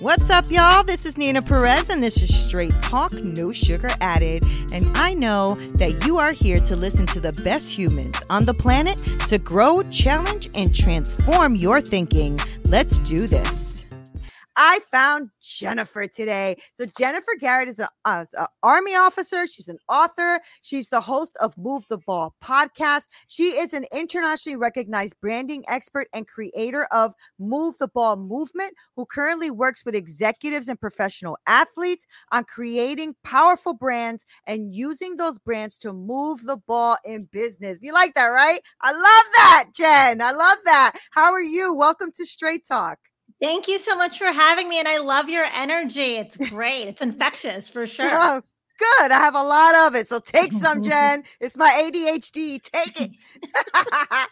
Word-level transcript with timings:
What's 0.00 0.30
up, 0.30 0.44
y'all? 0.48 0.84
This 0.84 1.04
is 1.04 1.18
Nina 1.18 1.42
Perez, 1.42 1.90
and 1.90 2.00
this 2.00 2.22
is 2.22 2.32
Straight 2.32 2.72
Talk, 2.80 3.12
No 3.14 3.50
Sugar 3.50 3.88
Added. 4.00 4.44
And 4.72 4.86
I 4.96 5.12
know 5.12 5.56
that 5.74 6.06
you 6.06 6.18
are 6.18 6.30
here 6.30 6.60
to 6.60 6.76
listen 6.76 7.04
to 7.06 7.18
the 7.18 7.32
best 7.42 7.76
humans 7.76 8.14
on 8.30 8.44
the 8.44 8.54
planet 8.54 8.96
to 9.26 9.38
grow, 9.38 9.82
challenge, 9.90 10.50
and 10.54 10.72
transform 10.72 11.56
your 11.56 11.80
thinking. 11.80 12.38
Let's 12.66 13.00
do 13.00 13.26
this. 13.26 13.77
I 14.60 14.80
found 14.90 15.30
Jennifer 15.40 16.08
today. 16.08 16.56
So 16.74 16.84
Jennifer 16.98 17.30
Garrett 17.38 17.68
is 17.68 17.78
an 17.78 17.86
army 18.64 18.96
officer. 18.96 19.46
She's 19.46 19.68
an 19.68 19.78
author. 19.88 20.40
She's 20.62 20.88
the 20.88 21.00
host 21.00 21.36
of 21.40 21.56
Move 21.56 21.84
the 21.88 21.98
Ball 21.98 22.34
podcast. 22.42 23.04
She 23.28 23.56
is 23.56 23.72
an 23.72 23.86
internationally 23.92 24.56
recognized 24.56 25.14
branding 25.20 25.62
expert 25.68 26.08
and 26.12 26.26
creator 26.26 26.88
of 26.90 27.12
Move 27.38 27.76
the 27.78 27.86
Ball 27.86 28.16
movement, 28.16 28.74
who 28.96 29.06
currently 29.06 29.48
works 29.48 29.84
with 29.84 29.94
executives 29.94 30.66
and 30.66 30.80
professional 30.80 31.38
athletes 31.46 32.04
on 32.32 32.42
creating 32.42 33.14
powerful 33.22 33.74
brands 33.74 34.26
and 34.44 34.74
using 34.74 35.14
those 35.14 35.38
brands 35.38 35.76
to 35.76 35.92
move 35.92 36.44
the 36.44 36.56
ball 36.56 36.96
in 37.04 37.28
business. 37.30 37.78
You 37.80 37.92
like 37.92 38.14
that, 38.14 38.26
right? 38.26 38.60
I 38.80 38.90
love 38.90 39.02
that, 39.36 39.68
Jen. 39.72 40.20
I 40.20 40.32
love 40.32 40.58
that. 40.64 40.98
How 41.12 41.32
are 41.32 41.40
you? 41.40 41.72
Welcome 41.72 42.10
to 42.16 42.26
Straight 42.26 42.66
Talk. 42.66 42.98
Thank 43.40 43.68
you 43.68 43.78
so 43.78 43.96
much 43.96 44.18
for 44.18 44.32
having 44.32 44.68
me. 44.68 44.78
And 44.78 44.88
I 44.88 44.98
love 44.98 45.28
your 45.28 45.44
energy. 45.44 46.16
It's 46.16 46.36
great. 46.36 46.88
It's 46.88 47.02
infectious 47.02 47.68
for 47.68 47.86
sure. 47.86 48.10
Oh, 48.12 48.42
good. 48.78 49.10
I 49.12 49.18
have 49.18 49.34
a 49.34 49.42
lot 49.42 49.74
of 49.74 49.94
it. 49.94 50.08
So 50.08 50.18
take 50.18 50.52
some, 50.52 50.82
Jen. 50.82 51.24
it's 51.40 51.56
my 51.56 51.70
ADHD. 51.70 52.60
Take 52.62 53.00
it. 53.00 53.10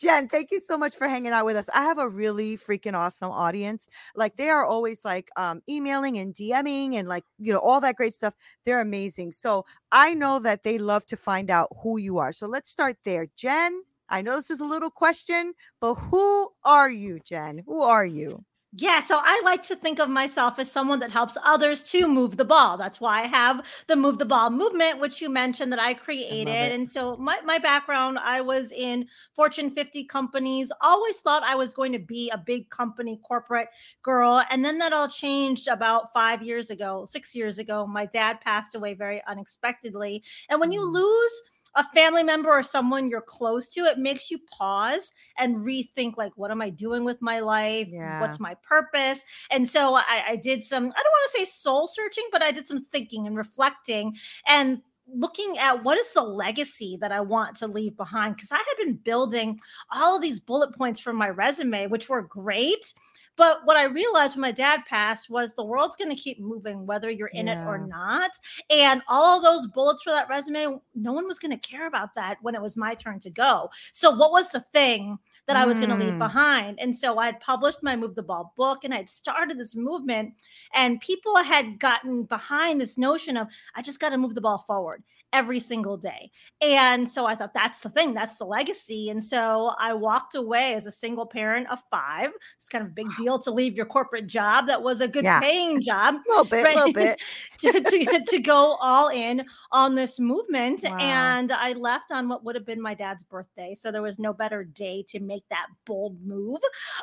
Jen, 0.00 0.28
thank 0.28 0.50
you 0.50 0.60
so 0.60 0.76
much 0.76 0.96
for 0.96 1.08
hanging 1.08 1.32
out 1.32 1.44
with 1.44 1.56
us. 1.56 1.68
I 1.74 1.82
have 1.82 1.98
a 1.98 2.08
really 2.08 2.56
freaking 2.56 2.94
awesome 2.94 3.30
audience. 3.30 3.86
Like 4.16 4.36
they 4.36 4.48
are 4.48 4.64
always 4.64 5.04
like 5.04 5.28
um, 5.36 5.62
emailing 5.68 6.18
and 6.18 6.34
DMing 6.34 6.94
and 6.94 7.08
like, 7.08 7.24
you 7.38 7.52
know, 7.52 7.60
all 7.60 7.80
that 7.82 7.96
great 7.96 8.14
stuff. 8.14 8.34
They're 8.64 8.80
amazing. 8.80 9.32
So 9.32 9.64
I 9.92 10.14
know 10.14 10.38
that 10.40 10.64
they 10.64 10.78
love 10.78 11.06
to 11.06 11.16
find 11.16 11.50
out 11.50 11.68
who 11.82 11.98
you 11.98 12.18
are. 12.18 12.32
So 12.32 12.46
let's 12.46 12.70
start 12.70 12.96
there. 13.04 13.26
Jen, 13.36 13.82
I 14.08 14.22
know 14.22 14.36
this 14.36 14.50
is 14.50 14.60
a 14.60 14.64
little 14.64 14.90
question, 14.90 15.54
but 15.80 15.94
who 15.94 16.50
are 16.64 16.90
you, 16.90 17.20
Jen? 17.24 17.62
Who 17.66 17.82
are 17.82 18.04
you? 18.04 18.44
Yeah, 18.76 18.98
so 18.98 19.20
I 19.22 19.40
like 19.44 19.62
to 19.68 19.76
think 19.76 20.00
of 20.00 20.08
myself 20.08 20.58
as 20.58 20.68
someone 20.68 20.98
that 20.98 21.12
helps 21.12 21.38
others 21.44 21.84
to 21.84 22.08
move 22.08 22.36
the 22.36 22.44
ball. 22.44 22.76
That's 22.76 23.00
why 23.00 23.22
I 23.22 23.28
have 23.28 23.64
the 23.86 23.94
Move 23.94 24.18
the 24.18 24.24
Ball 24.24 24.50
movement, 24.50 24.98
which 24.98 25.22
you 25.22 25.30
mentioned 25.30 25.70
that 25.70 25.78
I 25.78 25.94
created. 25.94 26.48
I 26.48 26.74
and 26.74 26.90
so 26.90 27.16
my, 27.16 27.40
my 27.42 27.58
background, 27.58 28.18
I 28.18 28.40
was 28.40 28.72
in 28.72 29.06
Fortune 29.36 29.70
50 29.70 30.06
companies, 30.06 30.72
always 30.80 31.20
thought 31.20 31.44
I 31.44 31.54
was 31.54 31.72
going 31.72 31.92
to 31.92 32.00
be 32.00 32.30
a 32.30 32.38
big 32.38 32.68
company 32.68 33.20
corporate 33.22 33.68
girl. 34.02 34.42
And 34.50 34.64
then 34.64 34.78
that 34.78 34.92
all 34.92 35.08
changed 35.08 35.68
about 35.68 36.12
five 36.12 36.42
years 36.42 36.70
ago, 36.70 37.06
six 37.08 37.32
years 37.32 37.60
ago. 37.60 37.86
My 37.86 38.06
dad 38.06 38.40
passed 38.40 38.74
away 38.74 38.94
very 38.94 39.22
unexpectedly. 39.28 40.24
And 40.50 40.58
when 40.58 40.72
you 40.72 40.80
mm. 40.80 40.92
lose, 40.92 41.42
a 41.76 41.84
family 41.94 42.22
member 42.22 42.50
or 42.50 42.62
someone 42.62 43.08
you're 43.08 43.20
close 43.20 43.68
to, 43.70 43.80
it 43.82 43.98
makes 43.98 44.30
you 44.30 44.38
pause 44.50 45.12
and 45.38 45.56
rethink 45.56 46.16
like, 46.16 46.32
what 46.36 46.50
am 46.50 46.62
I 46.62 46.70
doing 46.70 47.04
with 47.04 47.20
my 47.20 47.40
life? 47.40 47.88
Yeah. 47.90 48.20
What's 48.20 48.40
my 48.40 48.54
purpose? 48.62 49.20
And 49.50 49.66
so 49.66 49.94
I, 49.94 50.22
I 50.30 50.36
did 50.36 50.64
some, 50.64 50.84
I 50.84 51.02
don't 51.02 51.12
want 51.12 51.32
to 51.32 51.38
say 51.38 51.44
soul 51.44 51.86
searching, 51.86 52.24
but 52.30 52.42
I 52.42 52.50
did 52.50 52.66
some 52.66 52.82
thinking 52.82 53.26
and 53.26 53.36
reflecting 53.36 54.14
and 54.46 54.82
looking 55.12 55.58
at 55.58 55.84
what 55.84 55.98
is 55.98 56.12
the 56.12 56.22
legacy 56.22 56.96
that 57.00 57.12
I 57.12 57.20
want 57.20 57.56
to 57.56 57.66
leave 57.66 57.96
behind 57.96 58.36
because 58.36 58.52
I 58.52 58.56
had 58.56 58.84
been 58.84 58.94
building 58.94 59.60
all 59.92 60.16
of 60.16 60.22
these 60.22 60.40
bullet 60.40 60.74
points 60.76 61.00
from 61.00 61.16
my 61.16 61.28
resume, 61.28 61.88
which 61.88 62.08
were 62.08 62.22
great. 62.22 62.94
But 63.36 63.60
what 63.64 63.76
I 63.76 63.84
realized 63.84 64.36
when 64.36 64.42
my 64.42 64.52
dad 64.52 64.80
passed 64.88 65.28
was 65.28 65.54
the 65.54 65.64
world's 65.64 65.96
going 65.96 66.10
to 66.10 66.16
keep 66.16 66.40
moving, 66.40 66.86
whether 66.86 67.10
you're 67.10 67.28
in 67.28 67.46
yeah. 67.46 67.62
it 67.62 67.66
or 67.66 67.78
not. 67.78 68.30
And 68.70 69.02
all 69.08 69.36
of 69.36 69.42
those 69.42 69.66
bullets 69.66 70.02
for 70.02 70.12
that 70.12 70.28
resume, 70.28 70.80
no 70.94 71.12
one 71.12 71.26
was 71.26 71.38
going 71.38 71.50
to 71.50 71.68
care 71.68 71.86
about 71.86 72.14
that 72.14 72.38
when 72.42 72.54
it 72.54 72.62
was 72.62 72.76
my 72.76 72.94
turn 72.94 73.20
to 73.20 73.30
go. 73.30 73.70
So, 73.92 74.10
what 74.10 74.32
was 74.32 74.50
the 74.50 74.64
thing 74.72 75.18
that 75.46 75.56
I 75.56 75.66
was 75.66 75.78
going 75.78 75.90
to 75.90 75.96
leave 75.96 76.14
mm. 76.14 76.18
behind? 76.18 76.78
And 76.80 76.96
so 76.96 77.18
I 77.18 77.26
had 77.26 77.40
published 77.40 77.82
my 77.82 77.96
Move 77.96 78.14
the 78.14 78.22
Ball 78.22 78.54
book 78.56 78.84
and 78.84 78.94
I 78.94 78.98
had 78.98 79.08
started 79.08 79.58
this 79.58 79.76
movement, 79.76 80.32
and 80.72 81.00
people 81.00 81.36
had 81.36 81.78
gotten 81.78 82.24
behind 82.24 82.80
this 82.80 82.96
notion 82.96 83.36
of, 83.36 83.48
I 83.74 83.82
just 83.82 84.00
got 84.00 84.10
to 84.10 84.18
move 84.18 84.34
the 84.34 84.40
ball 84.40 84.64
forward 84.66 85.02
every 85.34 85.58
single 85.58 85.96
day. 85.96 86.30
And 86.62 87.06
so 87.06 87.26
I 87.26 87.34
thought 87.34 87.52
that's 87.52 87.80
the 87.80 87.90
thing, 87.90 88.14
that's 88.14 88.36
the 88.36 88.46
legacy. 88.46 89.10
And 89.10 89.22
so 89.22 89.72
I 89.78 89.92
walked 89.92 90.36
away 90.36 90.74
as 90.74 90.86
a 90.86 90.92
single 90.92 91.26
parent 91.26 91.68
of 91.70 91.80
five. 91.90 92.30
It's 92.56 92.68
kind 92.68 92.82
of 92.84 92.92
a 92.92 92.94
big 92.94 93.08
deal 93.16 93.38
to 93.40 93.50
leave 93.50 93.74
your 93.74 93.84
corporate 93.84 94.28
job 94.28 94.68
that 94.68 94.80
was 94.80 95.00
a 95.00 95.08
good 95.08 95.24
yeah. 95.24 95.40
paying 95.40 95.82
job. 95.82 96.14
a 96.14 96.18
little 96.28 96.44
bit, 96.44 96.64
a 96.64 96.76
little 96.76 96.92
bit. 96.92 97.20
to, 97.58 97.72
to, 97.72 98.24
to, 98.28 98.40
go 98.44 98.76
all 98.80 99.08
in 99.08 99.44
on 99.72 99.94
this 99.94 100.20
movement. 100.20 100.82
Wow. 100.84 100.98
And 100.98 101.50
I 101.50 101.72
left 101.72 102.12
on 102.12 102.28
what 102.28 102.44
would 102.44 102.54
have 102.54 102.66
been 102.66 102.80
my 102.80 102.94
dad's 102.94 103.24
birthday. 103.24 103.74
So 103.74 103.90
there 103.90 104.02
was 104.02 104.18
no 104.18 104.32
better 104.32 104.62
day 104.62 105.04
to 105.08 105.18
make 105.18 105.44
that 105.50 105.66
bold 105.84 106.24
move. 106.24 106.60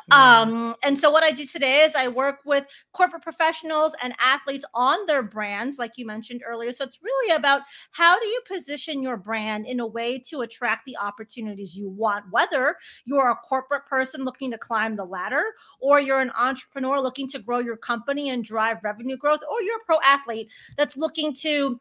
Yeah. 0.08 0.40
Um, 0.40 0.76
and 0.82 0.98
so 0.98 1.10
what 1.10 1.22
I 1.22 1.32
do 1.32 1.44
today 1.44 1.80
is 1.80 1.94
I 1.94 2.08
work 2.08 2.38
with 2.46 2.64
corporate 2.92 3.22
professionals 3.22 3.94
and 4.02 4.14
athletes 4.18 4.64
on 4.72 5.04
their 5.06 5.22
brands, 5.22 5.78
like 5.78 5.98
you 5.98 6.06
mentioned 6.06 6.42
earlier. 6.46 6.72
So 6.72 6.84
it's 6.84 7.00
really 7.02 7.34
about 7.36 7.62
how 7.90 8.18
do 8.22 8.28
you 8.28 8.40
position 8.48 9.02
your 9.02 9.16
brand 9.16 9.66
in 9.66 9.80
a 9.80 9.86
way 9.86 10.18
to 10.28 10.40
attract 10.40 10.84
the 10.84 10.96
opportunities 10.96 11.76
you 11.76 11.88
want, 11.88 12.24
whether 12.30 12.76
you're 13.04 13.30
a 13.30 13.36
corporate 13.36 13.86
person 13.86 14.24
looking 14.24 14.50
to 14.50 14.58
climb 14.58 14.96
the 14.96 15.04
ladder, 15.04 15.44
or 15.80 16.00
you're 16.00 16.20
an 16.20 16.32
entrepreneur 16.38 17.00
looking 17.00 17.28
to 17.28 17.38
grow 17.38 17.58
your 17.58 17.76
company 17.76 18.30
and 18.30 18.44
drive 18.44 18.78
revenue 18.84 19.16
growth, 19.16 19.40
or 19.50 19.62
you're 19.62 19.76
a 19.76 19.84
pro 19.84 19.98
athlete 20.04 20.48
that's 20.76 20.96
looking 20.96 21.34
to 21.34 21.80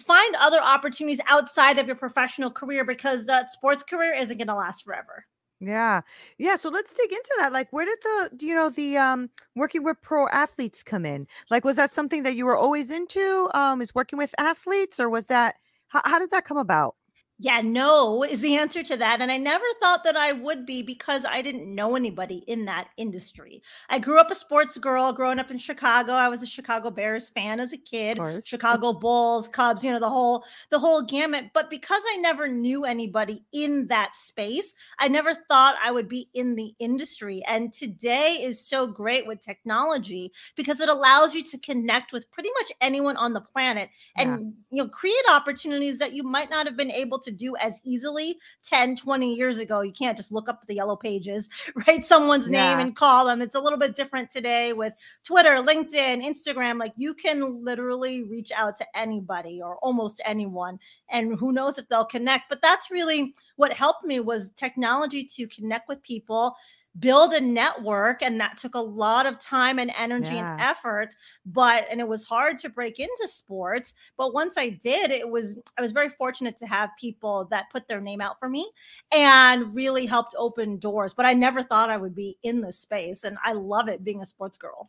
find 0.00 0.34
other 0.36 0.60
opportunities 0.60 1.20
outside 1.28 1.78
of 1.78 1.86
your 1.86 1.96
professional 1.96 2.50
career 2.50 2.84
because 2.84 3.26
that 3.26 3.50
sports 3.50 3.82
career 3.82 4.14
isn't 4.14 4.38
going 4.38 4.48
to 4.48 4.54
last 4.54 4.84
forever. 4.84 5.26
Yeah. 5.60 6.02
Yeah, 6.36 6.56
so 6.56 6.68
let's 6.68 6.92
dig 6.92 7.10
into 7.10 7.34
that. 7.38 7.52
Like 7.52 7.72
where 7.72 7.84
did 7.86 7.98
the 8.02 8.30
you 8.40 8.54
know 8.54 8.70
the 8.70 8.96
um 8.96 9.30
working 9.54 9.82
with 9.84 10.00
pro 10.02 10.28
athletes 10.28 10.82
come 10.82 11.06
in? 11.06 11.26
Like 11.50 11.64
was 11.64 11.76
that 11.76 11.90
something 11.90 12.22
that 12.24 12.36
you 12.36 12.44
were 12.44 12.56
always 12.56 12.90
into? 12.90 13.48
Um 13.54 13.80
is 13.80 13.94
working 13.94 14.18
with 14.18 14.34
athletes 14.36 14.98
or 15.00 15.08
was 15.08 15.26
that 15.26 15.56
how, 15.94 16.02
how 16.04 16.18
did 16.18 16.30
that 16.32 16.44
come 16.44 16.58
about? 16.58 16.96
Yeah, 17.40 17.62
no 17.62 18.22
is 18.22 18.40
the 18.40 18.56
answer 18.56 18.84
to 18.84 18.96
that. 18.96 19.20
And 19.20 19.32
I 19.32 19.38
never 19.38 19.64
thought 19.80 20.04
that 20.04 20.16
I 20.16 20.30
would 20.30 20.64
be 20.64 20.82
because 20.82 21.24
I 21.24 21.42
didn't 21.42 21.72
know 21.74 21.96
anybody 21.96 22.44
in 22.46 22.64
that 22.66 22.88
industry. 22.96 23.60
I 23.90 23.98
grew 23.98 24.20
up 24.20 24.30
a 24.30 24.36
sports 24.36 24.78
girl 24.78 25.12
growing 25.12 25.40
up 25.40 25.50
in 25.50 25.58
Chicago. 25.58 26.12
I 26.12 26.28
was 26.28 26.44
a 26.44 26.46
Chicago 26.46 26.90
Bears 26.90 27.30
fan 27.30 27.58
as 27.58 27.72
a 27.72 27.76
kid, 27.76 28.20
Chicago 28.44 28.92
Bulls, 28.92 29.48
Cubs, 29.48 29.82
you 29.82 29.90
know, 29.90 29.98
the 29.98 30.08
whole 30.08 30.44
the 30.70 30.78
whole 30.78 31.02
gamut. 31.02 31.46
But 31.52 31.70
because 31.70 32.02
I 32.12 32.18
never 32.18 32.46
knew 32.46 32.84
anybody 32.84 33.44
in 33.52 33.88
that 33.88 34.14
space, 34.14 34.72
I 35.00 35.08
never 35.08 35.34
thought 35.34 35.74
I 35.84 35.90
would 35.90 36.08
be 36.08 36.28
in 36.34 36.54
the 36.54 36.72
industry. 36.78 37.42
And 37.48 37.72
today 37.72 38.38
is 38.42 38.64
so 38.64 38.86
great 38.86 39.26
with 39.26 39.40
technology 39.40 40.30
because 40.54 40.78
it 40.78 40.88
allows 40.88 41.34
you 41.34 41.42
to 41.42 41.58
connect 41.58 42.12
with 42.12 42.30
pretty 42.30 42.50
much 42.60 42.70
anyone 42.80 43.16
on 43.16 43.32
the 43.32 43.40
planet 43.40 43.90
and 44.16 44.30
yeah. 44.30 44.36
you 44.70 44.82
know 44.84 44.88
create 44.88 45.16
opportunities 45.28 45.98
that 45.98 46.12
you 46.12 46.22
might 46.22 46.48
not 46.48 46.66
have 46.66 46.76
been 46.76 46.92
able 46.92 47.18
to 47.24 47.30
do 47.30 47.56
as 47.56 47.80
easily 47.84 48.38
10, 48.62 48.96
20 48.96 49.34
years 49.34 49.58
ago. 49.58 49.80
You 49.80 49.92
can't 49.92 50.16
just 50.16 50.32
look 50.32 50.48
up 50.48 50.66
the 50.66 50.74
yellow 50.74 50.96
pages, 50.96 51.48
write 51.86 52.04
someone's 52.04 52.48
yeah. 52.48 52.70
name 52.70 52.86
and 52.86 52.96
call 52.96 53.26
them. 53.26 53.42
It's 53.42 53.54
a 53.54 53.60
little 53.60 53.78
bit 53.78 53.94
different 53.94 54.30
today 54.30 54.72
with 54.72 54.92
Twitter, 55.24 55.62
LinkedIn, 55.62 56.24
Instagram. 56.24 56.78
Like 56.78 56.92
you 56.96 57.14
can 57.14 57.64
literally 57.64 58.22
reach 58.22 58.52
out 58.52 58.76
to 58.76 58.86
anybody 58.94 59.60
or 59.62 59.76
almost 59.76 60.20
anyone, 60.24 60.78
and 61.08 61.38
who 61.38 61.52
knows 61.52 61.78
if 61.78 61.88
they'll 61.88 62.04
connect. 62.04 62.48
But 62.48 62.62
that's 62.62 62.90
really 62.90 63.34
what 63.56 63.72
helped 63.72 64.04
me 64.04 64.20
was 64.20 64.50
technology 64.50 65.24
to 65.36 65.46
connect 65.46 65.88
with 65.88 66.02
people 66.02 66.54
build 67.00 67.32
a 67.32 67.40
network 67.40 68.22
and 68.22 68.40
that 68.40 68.56
took 68.56 68.74
a 68.74 68.80
lot 68.80 69.26
of 69.26 69.38
time 69.40 69.78
and 69.78 69.90
energy 69.96 70.34
Yeah. 70.34 70.52
and 70.52 70.60
effort 70.60 71.16
but 71.44 71.86
and 71.90 72.00
it 72.00 72.06
was 72.06 72.22
hard 72.24 72.58
to 72.58 72.68
break 72.68 73.00
into 73.00 73.26
sports 73.26 73.94
but 74.16 74.32
once 74.32 74.56
i 74.56 74.68
did 74.68 75.10
it 75.10 75.28
was 75.28 75.58
i 75.76 75.82
was 75.82 75.90
very 75.92 76.08
fortunate 76.08 76.56
to 76.58 76.66
have 76.66 76.90
people 76.98 77.46
that 77.50 77.64
put 77.72 77.88
their 77.88 78.00
name 78.00 78.20
out 78.20 78.38
for 78.38 78.48
me 78.48 78.70
and 79.12 79.74
really 79.74 80.06
helped 80.06 80.34
open 80.38 80.78
doors 80.78 81.12
but 81.12 81.26
i 81.26 81.32
never 81.32 81.62
thought 81.62 81.90
i 81.90 81.96
would 81.96 82.14
be 82.14 82.38
in 82.44 82.60
this 82.60 82.78
space 82.78 83.24
and 83.24 83.36
i 83.44 83.52
love 83.52 83.88
it 83.88 84.04
being 84.04 84.22
a 84.22 84.26
sports 84.26 84.56
girl 84.56 84.88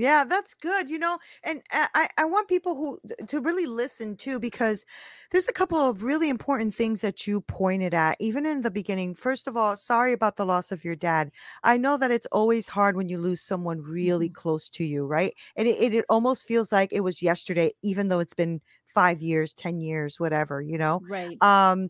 Yeah, 0.00 0.22
that's 0.24 0.54
good. 0.54 0.88
You 0.88 0.98
know, 0.98 1.18
and 1.42 1.60
I, 1.72 2.08
I 2.16 2.24
want 2.24 2.46
people 2.48 2.76
who 2.76 3.00
to 3.26 3.40
really 3.40 3.66
listen 3.66 4.16
too, 4.16 4.38
because 4.38 4.84
there's 5.32 5.48
a 5.48 5.52
couple 5.52 5.76
of 5.78 6.02
really 6.02 6.28
important 6.28 6.72
things 6.72 7.00
that 7.00 7.26
you 7.26 7.40
pointed 7.40 7.94
at, 7.94 8.16
even 8.20 8.46
in 8.46 8.60
the 8.60 8.70
beginning. 8.70 9.14
First 9.16 9.48
of 9.48 9.56
all, 9.56 9.74
sorry 9.74 10.12
about 10.12 10.36
the 10.36 10.46
loss 10.46 10.70
of 10.70 10.84
your 10.84 10.94
dad. 10.94 11.32
I 11.64 11.78
know 11.78 11.96
that 11.96 12.12
it's 12.12 12.26
always 12.26 12.68
hard 12.68 12.96
when 12.96 13.08
you 13.08 13.18
lose 13.18 13.42
someone 13.42 13.80
really 13.82 14.28
Mhm. 14.28 14.34
close 14.34 14.70
to 14.70 14.84
you, 14.84 15.04
right? 15.04 15.34
And 15.56 15.66
it, 15.66 15.78
it, 15.80 15.94
it 15.94 16.04
almost 16.08 16.46
feels 16.46 16.70
like 16.70 16.92
it 16.92 17.00
was 17.00 17.20
yesterday, 17.20 17.72
even 17.82 18.06
though 18.08 18.20
it's 18.20 18.34
been 18.34 18.60
five 18.94 19.20
years, 19.20 19.52
10 19.52 19.80
years, 19.80 20.20
whatever, 20.20 20.62
you 20.62 20.78
know? 20.78 21.00
right 21.00 21.40
Um, 21.40 21.88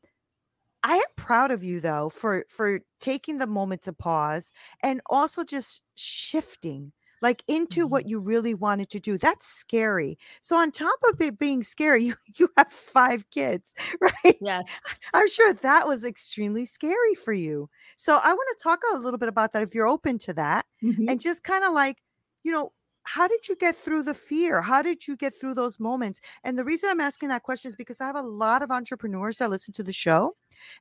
I 0.83 0.97
am 0.97 1.03
proud 1.17 1.51
of 1.51 1.65
you 1.65 1.81
though 1.81 2.09
for 2.09 2.45
for 2.49 2.81
taking 3.01 3.39
the 3.39 3.47
moment 3.47 3.83
to 3.83 3.93
pause 3.93 4.53
and 4.83 5.01
also 5.07 5.43
just 5.45 5.83
shifting 5.97 6.93
like 7.23 7.43
into 7.49 7.87
what 7.87 8.07
Mhm. 8.07 8.09
you 8.09 8.21
really 8.21 8.55
wanted 8.55 8.89
to 8.91 9.01
do. 9.01 9.19
That's 9.19 9.47
scary. 9.47 10.19
So 10.41 10.57
on 10.57 10.71
top 10.71 10.99
of 11.09 11.21
it 11.21 11.39
being 11.39 11.63
scary, 11.63 12.05
you 12.05 12.15
you 12.37 12.49
have 12.57 12.73
five 12.73 13.29
kids, 13.31 13.75
right? 14.01 14.41
yes 14.41 14.81
I'm 15.15 15.29
sure 15.29 15.55
that 15.55 15.87
was 15.87 16.05
extremely 16.05 16.65
scary 16.65 17.15
for 17.15 17.33
you. 17.33 17.71
So 17.97 18.17
I 18.23 18.33
want 18.33 18.59
to 18.59 18.63
talk 18.63 18.81
a 18.93 18.99
little 18.99 19.19
bit 19.19 19.29
about 19.29 19.53
that 19.53 19.63
if 19.63 19.75
you're 19.75 19.89
open 19.89 20.19
to 20.21 20.35
that 20.35 20.67
Mhm. 20.83 21.09
and 21.09 21.21
just 21.21 21.45
kind 21.45 21.65
of 21.65 21.73
like, 21.73 21.99
you 22.45 22.53
know, 22.53 22.73
how 23.05 23.27
did 23.27 23.49
you 23.49 23.57
get 23.57 23.75
through 23.75 24.03
the 24.03 24.13
fear? 24.15 24.61
How 24.61 24.83
did 24.83 25.09
you 25.09 25.17
get 25.17 25.35
through 25.35 25.55
those 25.55 25.81
moments? 25.81 26.21
And 26.45 26.59
the 26.59 26.65
reason 26.65 26.91
I'm 26.91 27.01
asking 27.01 27.31
that 27.31 27.43
question 27.43 27.71
is 27.71 27.77
because 27.77 28.01
I 28.03 28.07
have 28.07 28.17
a 28.17 28.23
lot 28.23 28.63
of 28.63 28.71
entrepreneurs 28.71 29.39
that 29.39 29.49
listen 29.49 29.73
to 29.75 29.83
the 29.83 29.95
show. 29.95 30.37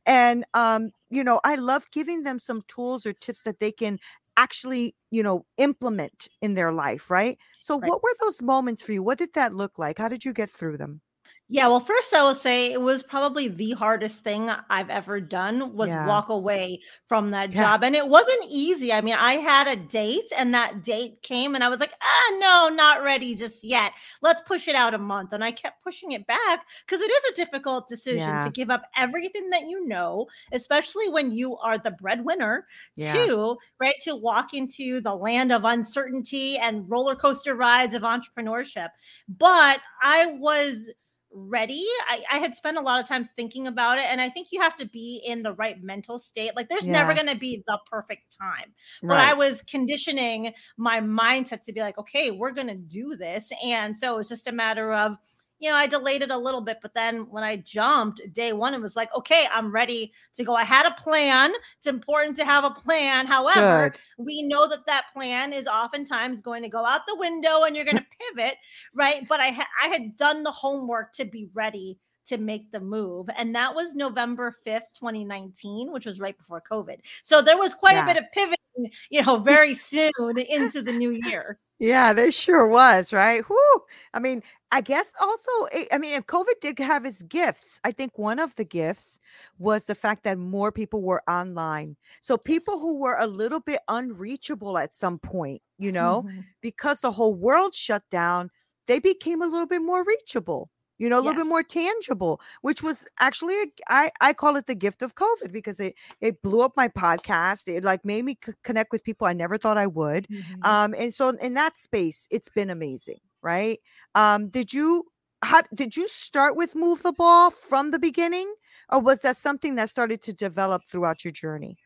And 0.05 0.45
um, 0.53 0.91
you 1.09 1.23
know, 1.23 1.39
I 1.45 1.55
love 1.55 1.89
giving 1.91 2.23
them 2.23 2.39
some 2.39 2.63
tools 2.67 3.05
or 3.05 3.13
tips 3.13 3.43
that 3.43 3.59
they 3.59 3.71
can 3.71 3.99
actually, 4.37 4.95
you 5.11 5.23
know, 5.23 5.45
implement 5.57 6.29
in 6.41 6.53
their 6.55 6.71
life, 6.73 7.09
right? 7.11 7.37
So 7.59 7.77
Right. 7.81 7.91
what 7.91 8.03
were 8.03 8.15
those 8.21 8.41
moments 8.41 8.83
for 8.83 8.93
you? 8.93 9.03
What 9.03 9.17
did 9.19 9.33
that 9.35 9.53
look 9.53 9.79
like? 9.79 9.97
How 9.99 10.09
did 10.09 10.25
you 10.25 10.33
get 10.33 10.49
through 10.51 10.77
them? 10.77 11.01
Yeah, 11.49 11.67
well, 11.67 11.79
first 11.79 12.13
I 12.13 12.21
will 12.23 12.35
say 12.35 12.73
it 12.73 12.81
was 12.81 13.03
probably 13.03 13.47
the 13.47 13.71
hardest 13.71 14.21
thing 14.21 14.49
I've 14.69 14.89
ever 14.89 15.21
done 15.21 15.73
was 15.73 15.89
Yeah. 15.91 16.05
walk 16.05 16.27
away 16.27 16.81
from 17.07 17.31
that 17.31 17.53
Yeah. 17.53 17.61
job. 17.61 17.83
And 17.85 17.95
it 17.95 18.05
wasn't 18.05 18.43
easy. 18.49 18.91
I 18.91 18.99
mean, 18.99 19.15
I 19.15 19.35
had 19.37 19.65
a 19.69 19.77
date 19.77 20.29
and 20.35 20.53
that 20.53 20.83
date 20.83 21.21
came 21.21 21.55
and 21.55 21.63
I 21.63 21.69
was 21.69 21.79
like, 21.79 21.93
ah, 22.01 22.35
no, 22.37 22.67
not 22.67 23.01
ready 23.01 23.33
just 23.33 23.63
yet. 23.63 23.93
Let's 24.21 24.41
push 24.41 24.67
it 24.67 24.75
out 24.75 24.93
a 24.93 24.97
month. 24.97 25.31
And 25.31 25.41
I 25.41 25.53
kept 25.53 25.81
pushing 25.85 26.11
it 26.11 26.27
back 26.27 26.65
because 26.85 26.99
it 26.99 27.09
is 27.09 27.23
a 27.31 27.35
difficult 27.35 27.87
decision 27.87 28.27
Yeah. 28.27 28.43
to 28.43 28.49
give 28.49 28.69
up 28.69 28.83
everything 28.97 29.49
that 29.51 29.69
you 29.69 29.87
know, 29.87 30.27
especially 30.51 31.07
when 31.07 31.31
you 31.31 31.55
are 31.59 31.77
the 31.77 31.91
breadwinner, 31.91 32.67
Yeah. 32.95 33.13
to 33.13 33.57
right 33.79 33.95
to 34.01 34.17
walk 34.17 34.53
into 34.53 34.99
the 34.99 35.15
land 35.15 35.53
of 35.53 35.63
uncertainty 35.63 36.57
and 36.57 36.89
roller 36.89 37.15
coaster 37.15 37.55
rides 37.55 37.93
of 37.93 38.01
entrepreneurship. 38.01 38.89
But 39.29 39.79
I 40.01 40.25
was 40.25 40.89
ready. 41.31 41.85
I, 42.07 42.23
I 42.31 42.37
had 42.39 42.55
spent 42.55 42.77
a 42.77 42.81
lot 42.81 42.99
of 42.99 43.07
time 43.07 43.29
thinking 43.35 43.67
about 43.67 43.97
it, 43.97 44.05
and 44.05 44.21
I 44.21 44.29
think 44.29 44.49
you 44.51 44.61
have 44.61 44.75
to 44.77 44.85
be 44.85 45.21
in 45.25 45.43
the 45.43 45.53
right 45.53 45.81
mental 45.81 46.17
state. 46.17 46.55
Like, 46.55 46.69
there's 46.69 46.87
never 46.87 47.13
going 47.13 47.27
to 47.27 47.35
be 47.35 47.63
the 47.67 47.79
perfect 47.91 48.37
time, 48.37 48.73
but 49.01 49.17
I 49.17 49.33
was 49.33 49.61
conditioning 49.61 50.53
my 50.77 50.99
mindset 51.01 51.63
to 51.63 51.73
be 51.73 51.81
like, 51.81 51.97
okay, 51.97 52.31
we're 52.31 52.51
going 52.51 52.67
to 52.67 52.75
do 52.75 53.15
this. 53.15 53.51
And 53.63 53.95
so 53.95 54.13
it 54.13 54.17
was 54.17 54.29
just 54.29 54.47
a 54.47 54.51
matter 54.51 54.93
of, 54.93 55.17
you 55.59 55.69
know, 55.69 55.75
I 55.75 55.87
delayed 55.87 56.21
it 56.21 56.29
a 56.31 56.37
little 56.37 56.61
bit, 56.61 56.77
but 56.81 56.93
then 56.93 57.29
when 57.29 57.43
I 57.43 57.57
jumped 57.57 58.21
day 58.33 58.53
one, 58.53 58.73
it 58.73 58.81
was 58.81 58.95
like, 58.95 59.09
okay, 59.15 59.47
I'm 59.51 59.71
ready 59.71 60.13
to 60.35 60.43
go. 60.43 60.53
I 60.55 60.63
had 60.63 60.85
a 60.85 60.91
plan. 61.01 61.51
It's 61.77 61.87
important 61.87 62.37
to 62.37 62.45
have 62.45 62.63
a 62.63 62.69
plan. 62.71 63.25
However, 63.25 63.89
Good. 63.89 63.99
we 64.25 64.43
know 64.43 64.67
that 64.69 64.85
that 64.85 65.05
plan 65.13 65.53
is 65.53 65.67
oftentimes 65.67 66.41
going 66.41 66.61
to 66.63 66.69
go 66.69 66.85
out 66.85 67.01
the 67.07 67.15
window 67.15 67.63
and 67.63 67.75
you're 67.75 67.85
going 67.85 67.97
to 67.97 68.05
pivot, 68.35 68.55
right? 68.93 69.27
But 69.27 69.39
I, 69.39 69.49
ha- 69.49 69.67
I 69.83 69.87
had 69.87 70.15
done 70.17 70.43
the 70.43 70.51
homework 70.51 71.11
to 71.13 71.25
be 71.25 71.49
ready 71.55 71.97
to 72.27 72.37
make 72.37 72.71
the 72.71 72.79
move. 72.79 73.27
And 73.37 73.55
that 73.55 73.73
was 73.73 73.95
November 73.95 74.53
5th, 74.67 74.91
2019, 74.99 75.91
which 75.91 76.05
was 76.05 76.19
right 76.19 76.37
before 76.37 76.61
COVID. 76.69 76.99
So 77.23 77.41
there 77.41 77.57
was 77.57 77.73
quite 77.73 77.93
Yeah. 77.95 78.03
a 78.03 78.13
bit 78.13 78.17
of 78.17 78.25
pivoting, 78.33 78.91
you 79.09 79.23
know, 79.23 79.37
very 79.37 79.73
soon 79.75 80.11
into 80.37 80.81
the 80.81 80.91
new 80.91 81.11
year. 81.11 81.57
Yeah, 81.79 82.13
there 82.13 82.31
sure 82.31 82.67
was, 82.67 83.13
right? 83.13 83.47
Whoo! 83.47 83.79
I 84.13 84.19
mean, 84.19 84.41
I 84.71 84.81
guess 84.81 85.13
also, 85.21 85.51
it, 85.71 85.87
I 85.91 85.99
mean, 85.99 86.19
COVID 86.23 86.59
did 86.59 86.79
have 86.79 87.05
its 87.05 87.21
gifts. 87.23 87.79
I 87.83 87.91
think 87.91 88.17
one 88.17 88.39
of 88.39 88.55
the 88.55 88.65
gifts 88.65 89.19
was 89.59 89.85
the 89.85 89.93
fact 89.95 90.23
that 90.23 90.39
more 90.39 90.71
people 90.71 91.01
were 91.03 91.21
online. 91.29 91.95
So 92.19 92.35
people 92.37 92.79
Yes. 92.79 92.79
who 92.79 92.97
were 92.99 93.15
a 93.17 93.27
little 93.27 93.59
bit 93.59 93.79
unreachable 93.87 94.77
at 94.77 94.91
some 94.93 95.19
point, 95.19 95.61
you 95.77 95.91
know, 95.91 96.25
Mhm. 96.25 96.47
because 96.61 96.99
the 97.01 97.11
whole 97.11 97.35
world 97.35 97.75
shut 97.75 98.03
down, 98.09 98.49
they 98.87 98.99
became 98.99 99.41
a 99.43 99.47
little 99.47 99.67
bit 99.67 99.81
more 99.83 100.03
reachable. 100.03 100.71
You 100.97 101.09
know, 101.09 101.17
a 101.17 101.21
little 101.21 101.35
bit 101.35 101.45
more 101.47 101.63
tangible, 101.63 102.41
which 102.61 102.81
was 102.83 103.05
actually 103.19 103.55
a, 103.61 103.65
I 103.89 104.11
I 104.21 104.33
call 104.33 104.55
it 104.55 104.67
the 104.67 104.75
gift 104.75 105.01
of 105.01 105.15
COVID 105.15 105.51
because 105.51 105.79
it 105.79 105.95
it 106.21 106.41
blew 106.41 106.61
up 106.61 106.73
my 106.75 106.87
podcast. 106.87 107.67
It 107.67 107.83
like 107.83 108.03
made 108.05 108.25
me 108.25 108.37
c- 108.45 108.53
connect 108.63 108.91
with 108.91 109.03
people 109.03 109.27
I 109.27 109.33
never 109.33 109.57
thought 109.57 109.77
I 109.77 109.87
would. 109.87 110.27
Mhm. 110.31 110.67
Um, 110.67 110.93
and 110.97 111.13
so 111.13 111.29
in 111.29 111.53
that 111.55 111.77
space, 111.77 112.27
it's 112.31 112.49
been 112.49 112.69
amazing, 112.69 113.19
right? 113.41 113.79
Um, 114.15 114.49
did 114.49 114.73
you 114.73 115.05
how 115.43 115.61
did 115.73 115.95
you 115.95 116.07
start 116.07 116.55
with 116.55 116.75
move 116.75 117.03
the 117.03 117.13
ball 117.13 117.51
from 117.51 117.91
the 117.91 117.99
beginning, 117.99 118.53
or 118.89 118.99
was 118.99 119.19
that 119.21 119.37
something 119.37 119.75
that 119.75 119.89
started 119.89 120.21
to 120.23 120.33
develop 120.33 120.83
throughout 120.87 121.23
your 121.23 121.31
journey? 121.31 121.77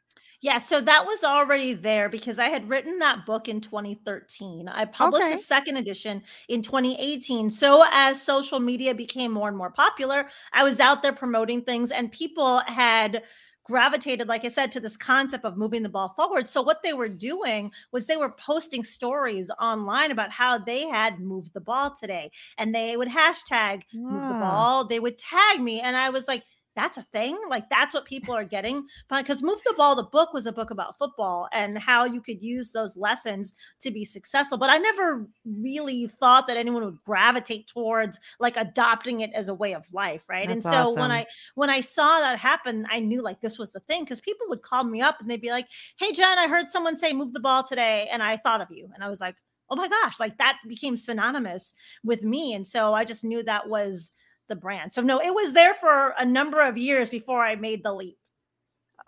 Yeah, 0.42 0.58
so 0.58 0.82
that 0.82 1.06
was 1.06 1.24
already 1.24 1.74
there 1.74 2.10
because 2.10 2.40
I 2.40 2.50
had 2.50 2.68
written 2.68 2.98
that 2.98 3.28
book 3.28 3.48
in 3.48 3.62
2013. 3.62 4.68
I 4.68 4.86
published 4.86 5.32
Okay. 5.32 5.34
a 5.34 5.38
second 5.38 5.78
edition 5.78 6.24
in 6.50 6.64
2018. 6.64 7.50
So 7.52 7.84
as 7.92 8.20
social 8.20 8.60
media 8.60 8.96
became 8.96 9.32
more 9.32 9.48
and 9.48 9.58
more 9.58 9.70
popular, 9.70 10.30
I 10.52 10.64
was 10.64 10.80
out 10.80 11.04
there 11.04 11.14
promoting 11.14 11.62
things 11.64 11.92
and 11.92 12.12
people 12.12 12.60
had 12.66 13.24
gravitated 13.64 14.28
like 14.28 14.44
I 14.44 14.50
said 14.50 14.72
to 14.72 14.80
this 14.80 14.98
concept 14.98 15.46
of 15.46 15.56
moving 15.56 15.84
the 15.84 15.90
ball 15.90 16.10
forward. 16.10 16.48
So 16.48 16.64
what 16.64 16.82
they 16.82 16.94
were 16.94 17.08
doing 17.08 17.72
was 17.92 18.08
they 18.08 18.18
were 18.18 18.32
posting 18.32 18.84
stories 18.84 19.52
online 19.62 20.10
about 20.10 20.32
how 20.32 20.58
they 20.58 20.88
had 20.88 21.20
moved 21.20 21.54
the 21.54 21.62
ball 21.62 21.94
today 21.96 22.32
and 22.58 22.74
they 22.74 22.98
would 22.98 23.08
hashtag 23.08 23.84
move 24.10 24.28
the 24.28 24.34
Ah, 24.34 24.36
ball, 24.36 24.86
they 24.88 25.00
would 25.00 25.20
tag 25.20 25.62
me 25.62 25.80
and 25.80 25.96
I 25.96 26.10
was 26.10 26.28
like 26.28 26.44
that's 26.76 26.98
a 26.98 27.04
thing. 27.04 27.38
Like 27.50 27.70
that's 27.70 27.94
what 27.94 28.06
people 28.06 28.34
are 28.34 28.46
getting. 28.46 28.86
But 29.10 29.24
because 29.24 29.42
Move 29.42 29.60
the 29.66 29.74
Ball, 29.76 29.96
the 29.96 30.04
book 30.04 30.34
was 30.34 30.46
a 30.46 30.52
book 30.52 30.72
about 30.72 30.98
football 30.98 31.50
and 31.52 31.78
how 31.78 32.06
you 32.06 32.22
could 32.22 32.42
use 32.42 32.72
those 32.72 32.96
lessons 32.96 33.54
to 33.82 33.92
be 33.92 34.06
successful. 34.06 34.58
But 34.58 34.70
I 34.70 34.78
never 34.78 35.28
really 35.46 36.08
thought 36.08 36.48
that 36.48 36.58
anyone 36.58 36.86
would 36.86 37.04
gravitate 37.04 37.68
towards 37.68 38.20
like 38.40 38.58
adopting 38.58 39.22
it 39.22 39.32
as 39.34 39.50
a 39.50 39.54
way 39.54 39.74
of 39.74 39.92
life. 39.94 40.24
Right. 40.30 40.50
and 40.50 40.62
That's 40.62 40.76
so 40.76 40.94
when. 40.94 41.12
I 41.12 41.26
when 41.56 41.70
I 41.70 41.82
saw 41.82 42.20
that 42.20 42.40
happen, 42.40 42.88
I 42.90 43.00
knew 43.00 43.22
like 43.22 43.42
this 43.42 43.60
was 43.60 43.72
the 43.72 43.82
thing 43.82 44.04
because 44.04 44.22
people 44.22 44.48
would 44.50 44.62
call 44.62 44.84
me 44.84 45.02
up 45.02 45.20
and 45.20 45.30
they'd 45.30 45.42
be 45.42 45.52
like, 45.52 45.68
Hey 45.98 46.12
Jen, 46.12 46.40
I 46.40 46.48
heard 46.48 46.70
someone 46.70 46.96
say 46.96 47.12
move 47.12 47.34
the 47.34 47.40
ball 47.40 47.64
today, 47.64 48.08
and 48.12 48.24
I 48.24 48.38
thought 48.38 48.62
of 48.62 48.72
you. 48.72 48.90
And 48.94 49.04
I 49.04 49.10
was 49.10 49.20
like, 49.20 49.36
oh 49.72 49.76
my 49.76 49.88
gosh, 49.88 50.20
like 50.20 50.38
that 50.38 50.58
became 50.68 50.98
synonymous 50.98 51.74
with 52.04 52.24
me. 52.24 52.54
And 52.54 52.68
so 52.68 52.94
I 52.94 53.06
just 53.06 53.24
knew 53.24 53.42
that 53.44 53.70
was 53.70 54.12
the 54.52 54.58
brand. 54.58 54.94
So 54.94 55.02
no, 55.02 55.20
it 55.22 55.34
was 55.34 55.54
there 55.54 55.74
for 55.74 56.16
a 56.20 56.26
number 56.26 56.62
of 56.62 56.78
years 56.78 57.10
before 57.10 57.44
I 57.44 57.56
made 57.56 57.84
the 57.84 57.94
leap. 57.94 58.20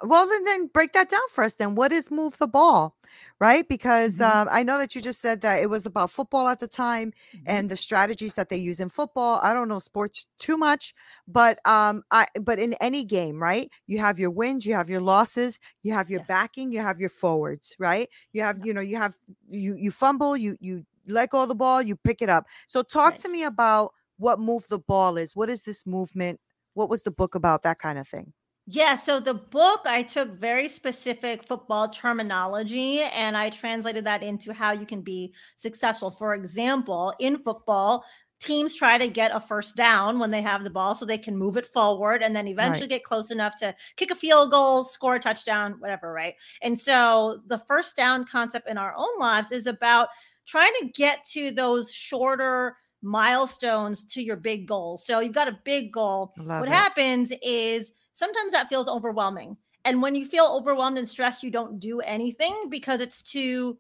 Well, 0.04 0.28
then, 0.28 0.44
then 0.44 0.68
break 0.68 0.92
that 0.94 1.10
down 1.10 1.22
for 1.30 1.44
us. 1.44 1.56
Then, 1.56 1.76
what 1.76 1.94
is 1.94 2.12
move 2.12 2.38
the 2.38 2.48
ball, 2.48 2.98
right? 3.40 3.68
Because 3.70 4.20
Mhm. 4.20 4.20
um, 4.20 4.50
I 4.52 4.64
know 4.64 4.78
that 4.80 4.96
you 4.96 5.02
just 5.02 5.22
said 5.22 5.42
that 5.42 5.62
it 5.62 5.70
was 5.70 5.86
about 5.86 6.10
football 6.12 6.48
at 6.50 6.60
the 6.60 6.68
time 6.68 7.14
and 7.46 7.70
the 7.70 7.78
strategies 7.78 8.34
that 8.34 8.50
they 8.50 8.58
use 8.58 8.80
in 8.82 8.90
football. 8.90 9.40
I 9.44 9.54
don't 9.54 9.70
know 9.70 9.80
sports 9.80 10.26
too 10.40 10.58
much, 10.58 10.94
but 11.28 11.60
um, 11.66 12.04
I 12.12 12.28
but 12.42 12.60
in 12.60 12.74
any 12.82 13.06
game, 13.06 13.42
right? 13.42 13.72
You 13.88 14.00
have 14.00 14.20
your 14.20 14.32
wins, 14.32 14.66
you 14.66 14.74
have 14.74 14.90
your 14.90 15.02
losses, 15.02 15.60
you 15.84 15.94
have 15.94 16.10
your 16.10 16.20
Yes. 16.20 16.28
backing, 16.28 16.72
you 16.74 16.82
have 16.82 17.00
your 17.00 17.10
forwards, 17.10 17.76
right? 17.80 18.10
You 18.34 18.42
have 18.42 18.58
Yeah. 18.58 18.66
you 18.66 18.74
know 18.74 18.82
you 18.82 18.98
have 18.98 19.14
you 19.48 19.76
you 19.76 19.92
fumble, 19.92 20.36
you 20.36 20.58
you 20.60 20.86
let 21.08 21.30
go 21.30 21.44
of 21.44 21.50
the 21.50 21.56
ball, 21.56 21.82
you 21.82 21.96
pick 21.96 22.22
it 22.22 22.30
up. 22.30 22.46
So 22.68 22.82
talk 22.82 23.16
to 23.18 23.30
me 23.30 23.44
about 23.44 23.94
what 24.18 24.40
move 24.40 24.68
the 24.70 24.80
ball 24.80 25.18
is. 25.18 25.36
What 25.36 25.50
is 25.50 25.64
this 25.64 25.86
movement? 25.86 26.40
What 26.74 26.90
was 26.90 27.04
the 27.04 27.12
book 27.12 27.36
about? 27.36 27.64
That 27.64 27.80
kind 27.80 27.98
of 28.00 28.08
thing. 28.08 28.34
Yeah, 28.66 28.96
so 28.96 29.20
the 29.20 29.34
book 29.34 29.82
I 29.86 30.04
took 30.04 30.40
very 30.40 30.70
specific 30.70 31.46
football 31.46 31.90
terminology 31.90 33.02
and 33.02 33.36
I 33.36 33.50
translated 33.50 34.06
that 34.06 34.24
into 34.24 34.54
how 34.54 34.72
you 34.72 34.86
can 34.86 35.02
be 35.02 35.34
successful. 35.58 36.12
For 36.12 36.34
example, 36.34 37.14
in 37.20 37.38
football, 37.38 38.06
teams 38.40 38.74
try 38.74 38.98
to 38.98 39.08
get 39.10 39.36
a 39.36 39.40
first 39.42 39.76
down 39.76 40.18
when 40.18 40.32
they 40.32 40.42
have 40.42 40.64
the 40.64 40.70
ball 40.70 40.96
so 40.96 41.06
they 41.06 41.18
can 41.18 41.36
move 41.36 41.58
it 41.58 41.68
forward 41.68 42.24
and 42.24 42.34
then 42.34 42.48
eventually 42.48 42.84
right. 42.84 42.90
get 42.90 43.04
close 43.04 43.32
enough 43.32 43.56
to 43.58 43.76
kick 43.98 44.12
a 44.12 44.16
field 44.16 44.52
goal, 44.52 44.84
score 44.84 45.16
a 45.16 45.20
touchdown, 45.20 45.76
whatever, 45.80 46.14
right? 46.14 46.36
And 46.62 46.80
so 46.80 47.42
the 47.48 47.60
first 47.60 47.98
down 47.98 48.26
concept 48.26 48.70
in 48.70 48.78
our 48.78 48.94
own 48.96 49.20
lives 49.20 49.52
is 49.52 49.68
about 49.68 50.08
trying 50.46 50.74
to 50.82 50.90
get 50.94 51.26
to 51.32 51.52
those 51.52 51.92
shorter 51.92 52.78
milestones 53.04 54.04
to 54.06 54.24
your 54.24 54.38
big 54.38 54.68
goals. 54.68 55.06
So 55.06 55.20
you've 55.20 55.34
got 55.34 55.48
a 55.48 55.60
big 55.64 55.92
goal. 55.92 56.34
What 56.38 56.64
it. 56.64 56.70
happens 56.70 57.32
is 57.42 57.92
sometimes 58.14 58.54
that 58.54 58.70
feels 58.70 58.88
overwhelming. 58.88 59.58
And 59.86 60.02
when 60.02 60.16
you 60.16 60.26
feel 60.26 60.46
overwhelmed 60.46 60.98
and 60.98 61.08
stressed, 61.08 61.44
you 61.44 61.52
don't 61.52 61.80
do 61.80 62.00
anything 62.00 62.70
because 62.70 63.02
it's 63.02 63.22
too 63.22 63.78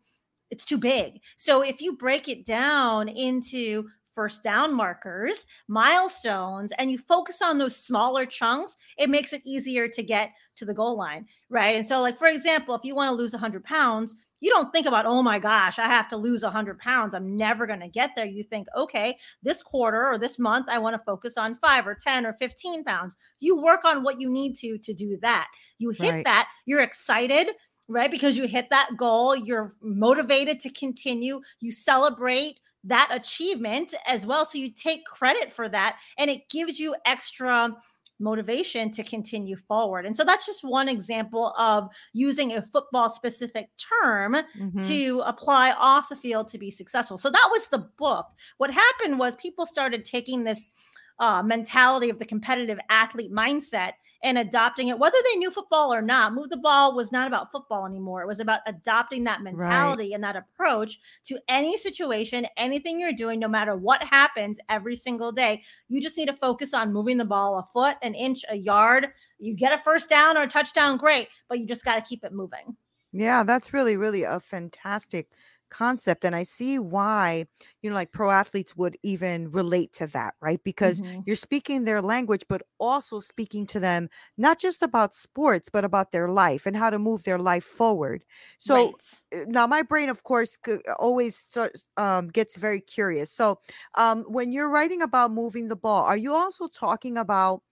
it's 0.51 0.65
too 0.65 0.77
big. 0.77 1.21
So 1.37 1.61
if 1.61 1.81
you 1.81 1.97
break 1.97 2.27
it 2.27 2.45
down 2.45 3.07
into 3.07 3.89
first 4.13 4.43
down 4.43 4.73
markers, 4.73 5.45
milestones, 5.67 6.71
and 6.77 6.91
you 6.91 6.97
focus 6.97 7.41
on 7.41 7.57
those 7.57 7.75
smaller 7.75 8.25
chunks, 8.25 8.75
it 8.97 9.09
makes 9.09 9.33
it 9.33 9.41
easier 9.45 9.87
to 9.87 10.03
get 10.03 10.29
to 10.55 10.65
the 10.65 10.73
goal 10.73 10.97
line, 10.97 11.25
right? 11.49 11.75
And 11.75 11.85
so, 11.85 12.01
like 12.01 12.17
for 12.17 12.27
example, 12.27 12.75
if 12.75 12.83
you 12.83 12.95
want 12.95 13.09
to 13.09 13.15
lose 13.15 13.33
100 13.33 13.63
pounds, 13.63 14.15
you 14.39 14.49
don't 14.49 14.73
think 14.73 14.85
about, 14.85 15.05
oh 15.05 15.23
my 15.23 15.39
gosh, 15.39 15.79
I 15.79 15.87
have 15.87 16.09
to 16.09 16.17
lose 16.17 16.43
100 16.43 16.77
pounds. 16.77 17.15
I'm 17.15 17.37
never 17.37 17.65
going 17.65 17.79
to 17.79 17.87
get 17.87 18.11
there. 18.13 18.25
You 18.25 18.43
think, 18.43 18.67
okay, 18.75 19.17
this 19.41 19.63
quarter 19.63 20.05
or 20.05 20.19
this 20.19 20.37
month, 20.37 20.67
I 20.69 20.79
want 20.79 20.95
to 20.95 21.03
focus 21.05 21.37
on 21.37 21.55
five 21.55 21.87
or 21.87 21.95
10 21.95 22.25
or 22.25 22.33
15 22.33 22.83
pounds. 22.83 23.15
You 23.39 23.55
work 23.55 23.85
on 23.85 24.03
what 24.03 24.19
you 24.19 24.29
need 24.29 24.57
to 24.57 24.77
to 24.77 24.93
do 24.93 25.17
that. 25.21 25.47
You 25.77 25.91
hit 25.91 26.11
right. 26.11 26.25
that, 26.25 26.49
you're 26.65 26.81
excited 26.81 27.47
right? 27.89 28.11
Because 28.11 28.37
you 28.37 28.47
hit 28.47 28.69
that 28.69 28.91
goal, 28.97 29.35
you're 29.35 29.73
motivated 29.81 30.59
to 30.61 30.69
continue, 30.71 31.41
you 31.59 31.71
celebrate 31.71 32.59
that 32.83 33.09
achievement 33.11 33.93
as 34.07 34.25
well. 34.25 34.45
So 34.45 34.57
you 34.57 34.71
take 34.71 35.05
credit 35.05 35.51
for 35.51 35.69
that 35.69 35.97
and 36.17 36.29
it 36.29 36.49
gives 36.49 36.79
you 36.79 36.95
extra 37.05 37.75
motivation 38.19 38.91
to 38.91 39.03
continue 39.03 39.55
forward. 39.55 40.05
And 40.05 40.15
so 40.15 40.23
that's 40.23 40.45
just 40.45 40.63
one 40.63 40.87
example 40.87 41.53
of 41.57 41.89
using 42.13 42.53
a 42.53 42.61
football 42.61 43.09
specific 43.09 43.69
term 43.77 44.35
mm-hmm. 44.57 44.79
to 44.81 45.21
apply 45.25 45.71
off 45.71 46.09
the 46.09 46.15
field 46.15 46.47
to 46.49 46.57
be 46.57 46.71
successful. 46.71 47.17
So 47.17 47.29
that 47.29 47.49
was 47.51 47.67
the 47.67 47.89
book. 47.97 48.27
What 48.57 48.71
happened 48.71 49.19
was 49.19 49.35
people 49.35 49.65
started 49.65 50.05
taking 50.05 50.43
this 50.43 50.71
uh, 51.19 51.43
mentality 51.43 52.09
of 52.09 52.19
the 52.19 52.25
competitive 52.25 52.79
athlete 52.89 53.31
mindset 53.31 53.93
and 54.23 54.37
adopting 54.37 54.87
it, 54.87 54.97
whether 54.97 55.17
they 55.23 55.37
knew 55.37 55.51
football 55.51 55.93
or 55.93 56.01
not. 56.01 56.33
Move 56.33 56.49
the 56.49 56.57
ball 56.57 56.95
was 56.95 57.11
not 57.11 57.27
about 57.27 57.51
football 57.51 57.85
anymore. 57.85 58.21
It 58.21 58.27
was 58.27 58.39
about 58.39 58.61
adopting 58.65 59.25
that 59.25 59.41
mentality 59.41 60.03
right. 60.03 60.11
and 60.13 60.23
that 60.23 60.37
approach 60.37 60.99
to 61.25 61.37
any 61.49 61.77
situation, 61.77 62.47
anything 62.55 62.99
you're 62.99 63.11
doing, 63.11 63.39
no 63.39 63.49
matter 63.49 63.75
what 63.75 64.01
happens 64.01 64.59
every 64.69 64.95
single 64.95 65.33
day. 65.33 65.61
You 65.89 66.01
just 66.01 66.17
need 66.17 66.27
to 66.27 66.33
focus 66.33 66.73
on 66.73 66.93
moving 66.93 67.17
the 67.17 67.25
ball 67.25 67.59
a 67.59 67.63
foot, 67.73 67.97
an 68.01 68.15
inch, 68.15 68.45
a 68.49 68.55
yard. 68.55 69.07
You 69.39 69.55
get 69.55 69.77
a 69.77 69.83
first 69.83 70.09
down 70.09 70.37
or 70.37 70.43
a 70.43 70.47
touchdown, 70.47 70.97
great, 70.97 71.27
but 71.49 71.59
you 71.59 71.67
just 71.67 71.83
got 71.83 71.95
to 71.95 72.01
keep 72.01 72.23
it 72.23 72.31
moving. 72.31 72.77
Yeah, 73.11 73.43
that's 73.43 73.73
really, 73.73 73.95
really 73.97 74.23
a 74.23 74.39
fantastic 74.39 75.29
concept 75.73 76.23
and 76.23 76.35
i 76.35 76.43
see 76.43 76.77
why 76.77 77.43
you 77.81 77.89
know 77.89 77.95
like 77.95 78.11
pro 78.11 78.29
athletes 78.29 78.75
would 78.75 78.95
even 79.01 79.49
relate 79.51 79.91
to 79.91 80.05
that 80.05 80.35
right 80.39 80.61
because 80.63 81.01
mm-hmm. 81.01 81.21
you're 81.25 81.35
speaking 81.35 81.83
their 81.83 82.01
language 82.01 82.45
but 82.47 82.61
also 82.79 83.19
speaking 83.19 83.65
to 83.65 83.79
them 83.79 84.07
not 84.37 84.59
just 84.59 84.83
about 84.83 85.15
sports 85.15 85.69
but 85.73 85.83
about 85.83 86.11
their 86.11 86.29
life 86.29 86.67
and 86.67 86.77
how 86.77 86.91
to 86.91 86.99
move 86.99 87.23
their 87.23 87.39
life 87.39 87.63
forward 87.63 88.23
so 88.59 88.85
right. 88.85 89.21
Eh, 89.31 89.45
now 89.47 89.65
my 89.65 89.81
brain 89.81 90.09
of 90.09 90.21
course 90.21 90.57
always 90.99 91.57
um, 91.97 92.27
gets 92.27 92.55
very 92.55 92.79
curious 92.79 93.31
so 93.31 93.59
um, 93.95 94.23
when 94.27 94.51
you're 94.51 94.69
writing 94.69 95.01
about 95.01 95.31
moving 95.31 95.67
the 95.67 95.75
ball 95.75 96.03
are 96.03 96.17
you 96.17 96.33
also 96.33 96.67
talking 96.67 97.17
about 97.17 97.63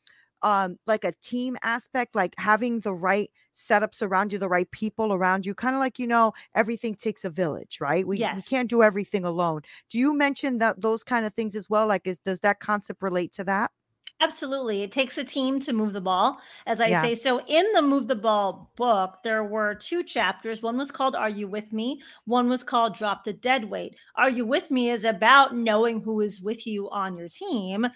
um 0.43 0.77
like 0.87 1.03
a 1.03 1.13
team 1.21 1.57
aspect 1.63 2.15
like 2.15 2.33
having 2.37 2.79
the 2.81 2.93
right 2.93 3.31
setups 3.53 4.01
around 4.01 4.31
you 4.31 4.39
the 4.39 4.49
right 4.49 4.69
people 4.71 5.13
around 5.13 5.45
you 5.45 5.53
kind 5.53 5.75
of 5.75 5.79
like 5.79 5.99
you 5.99 6.07
know 6.07 6.33
everything 6.55 6.95
takes 6.95 7.25
a 7.25 7.29
village 7.29 7.79
right 7.81 8.07
we, 8.07 8.17
yes. 8.17 8.35
we 8.37 8.41
can't 8.43 8.69
do 8.69 8.81
everything 8.83 9.25
alone 9.25 9.61
do 9.89 9.97
you 9.97 10.15
mention 10.15 10.57
that 10.57 10.81
those 10.81 11.03
kind 11.03 11.25
of 11.25 11.33
things 11.33 11.55
as 11.55 11.69
well 11.69 11.87
like 11.87 12.05
is 12.05 12.17
does 12.19 12.39
that 12.39 12.59
concept 12.59 13.01
relate 13.01 13.31
to 13.31 13.43
that 13.43 13.71
Absolutely. 14.21 14.83
It 14.83 14.91
takes 14.91 15.17
a 15.17 15.23
team 15.23 15.59
to 15.61 15.73
move 15.73 15.93
the 15.93 16.01
ball, 16.01 16.39
as 16.67 16.79
I 16.79 16.87
yeah. 16.87 17.01
say. 17.01 17.15
So, 17.15 17.41
in 17.47 17.65
the 17.73 17.81
Move 17.81 18.07
the 18.07 18.15
Ball 18.15 18.71
book, 18.75 19.17
there 19.23 19.43
were 19.43 19.73
two 19.73 20.03
chapters. 20.03 20.61
One 20.61 20.77
was 20.77 20.91
called 20.91 21.15
Are 21.15 21.29
You 21.29 21.47
With 21.47 21.73
Me? 21.73 21.99
One 22.25 22.47
was 22.47 22.61
called 22.61 22.95
Drop 22.95 23.25
the 23.25 23.33
Dead 23.33 23.65
Weight. 23.65 23.95
Are 24.15 24.29
You 24.29 24.45
With 24.45 24.69
Me 24.69 24.91
is 24.91 25.05
about 25.05 25.55
knowing 25.55 26.01
who 26.01 26.21
is 26.21 26.39
with 26.39 26.67
you 26.67 26.87
on 26.91 27.17
your 27.17 27.29
team. 27.29 27.87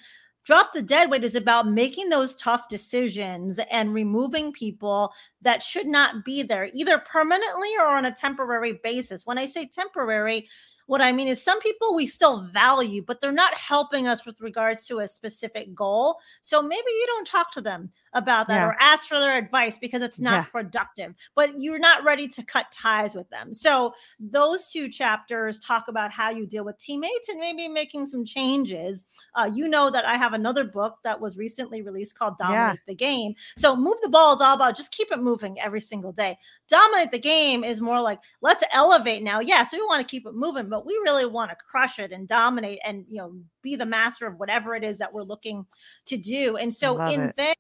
Drop 0.46 0.74
the 0.74 0.84
dead 0.84 1.10
weight 1.10 1.24
is 1.24 1.34
about 1.34 1.68
making 1.68 2.10
those 2.10 2.36
tough 2.36 2.70
decisions 2.70 3.60
and 3.72 3.96
removing 3.96 4.54
people 4.54 5.12
that 5.42 5.64
should 5.64 5.88
not 5.88 6.24
be 6.24 6.44
there, 6.44 6.70
either 6.72 7.00
permanently 7.00 7.70
or 7.80 7.88
on 7.88 8.06
a 8.06 8.12
temporary 8.12 8.80
basis. 8.84 9.25
When 9.25 9.40
I 9.40 9.48
say 9.48 9.66
temporary, 9.66 10.48
what 10.86 11.02
I 11.02 11.12
mean 11.14 11.28
is 11.28 11.42
some 11.42 11.60
people 11.62 11.96
we 11.96 12.06
still 12.06 12.42
value, 12.42 13.02
but 13.02 13.22
they're 13.22 13.32
not 13.32 13.56
helping 13.56 14.06
us 14.06 14.24
with 14.24 14.40
regards 14.40 14.86
to 14.86 15.00
a 15.00 15.08
specific 15.08 15.74
goal. 15.74 16.20
So 16.44 16.62
maybe 16.62 16.75
you 16.86 17.06
don't 17.08 17.25
talk 17.25 17.52
to 17.54 17.62
them 17.62 17.90
about 18.15 18.48
that 18.48 18.55
yeah. 18.55 18.67
or 18.67 18.77
ask 18.79 19.07
for 19.07 19.19
their 19.19 19.38
advice 19.38 19.77
because 19.77 20.01
it's 20.01 20.19
not 20.19 20.34
yeah. 20.34 20.43
productive, 20.43 21.13
but 21.36 21.60
you're 21.60 21.79
not 21.79 22.03
ready 22.03 22.27
to 22.29 22.43
cut 22.43 22.72
ties 22.72 23.13
with 23.13 23.29
them. 23.29 23.53
So 23.53 23.93
those 24.19 24.72
two 24.72 24.89
chapters 24.89 25.60
talk 25.60 25.89
about 25.89 26.12
how 26.12 26.29
you 26.31 26.48
deal 26.48 26.63
with 26.63 26.79
teammates 26.79 27.29
and 27.29 27.39
maybe 27.39 27.67
making 27.67 28.05
some 28.05 28.24
changes. 28.25 29.03
Uh, 29.36 29.51
you 29.53 29.67
know 29.67 29.91
that 29.91 30.05
I 30.05 30.15
have 30.15 30.34
another 30.34 30.63
book 30.63 30.98
that 31.03 31.19
was 31.19 31.38
recently 31.38 31.81
released 31.81 32.17
called 32.17 32.38
Dominate 32.38 32.57
yeah. 32.57 32.74
the 32.88 32.95
Game. 32.95 33.36
So 33.57 33.75
move 33.75 33.98
the 34.01 34.10
ball 34.10 34.34
is 34.34 34.41
all 34.41 34.55
about 34.55 34.77
just 34.77 34.93
keep 34.93 35.12
it 35.12 35.19
moving 35.19 35.60
every 35.60 35.81
single 35.81 36.13
day. 36.13 36.38
Dominate 36.69 37.12
the 37.12 37.19
game 37.19 37.63
is 37.63 37.81
more 37.81 38.01
like 38.01 38.19
let's 38.41 38.63
elevate 38.72 39.24
now. 39.24 39.41
Yes, 39.41 39.74
we 39.74 39.81
want 39.81 40.01
to 40.01 40.10
keep 40.10 40.25
it 40.25 40.34
moving, 40.34 40.69
but 40.69 40.86
we 40.86 40.93
really 41.03 41.25
want 41.25 41.51
to 41.51 41.57
crush 41.57 42.00
it 42.00 42.13
and 42.13 42.27
dominate 42.27 42.79
and 42.86 43.05
you 43.10 43.17
know 43.17 43.36
be 43.62 43.75
the 43.75 43.86
master 43.86 44.25
of 44.25 44.39
whatever 44.39 44.74
it 44.74 44.84
is 44.84 44.98
that 45.00 45.13
we're 45.13 45.24
looking 45.24 45.65
to 46.05 46.15
do. 46.15 46.55
And 46.55 46.74
so 46.74 47.01
in 47.07 47.22
it. 47.22 47.36
there 47.36 47.53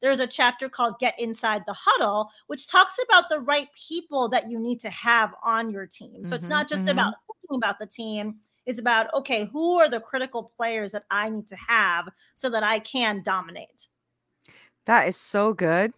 there's 0.00 0.20
a 0.20 0.26
chapter 0.26 0.68
called 0.68 0.98
Get 0.98 1.18
Inside 1.18 1.62
the 1.66 1.74
Huddle, 1.76 2.30
which 2.46 2.66
talks 2.66 2.98
about 3.08 3.28
the 3.28 3.40
right 3.40 3.68
people 3.88 4.28
that 4.28 4.48
you 4.48 4.58
need 4.58 4.80
to 4.80 4.90
have 4.90 5.34
on 5.42 5.70
your 5.70 5.86
team. 5.86 6.24
So 6.24 6.28
mm-hmm, 6.28 6.34
it's 6.36 6.48
not 6.48 6.68
just 6.68 6.82
mm-hmm. 6.82 6.92
about 6.92 7.14
thinking 7.26 7.56
about 7.56 7.78
the 7.78 7.86
team. 7.86 8.36
It's 8.66 8.78
about, 8.78 9.12
okay, 9.14 9.48
who 9.50 9.78
are 9.78 9.88
the 9.88 10.00
critical 10.00 10.52
players 10.56 10.92
that 10.92 11.04
I 11.10 11.30
need 11.30 11.48
to 11.48 11.56
have 11.56 12.08
so 12.34 12.50
that 12.50 12.62
I 12.62 12.80
can 12.80 13.22
dominate? 13.22 13.88
That 14.84 15.08
is 15.08 15.16
so 15.16 15.54
good. 15.54 15.92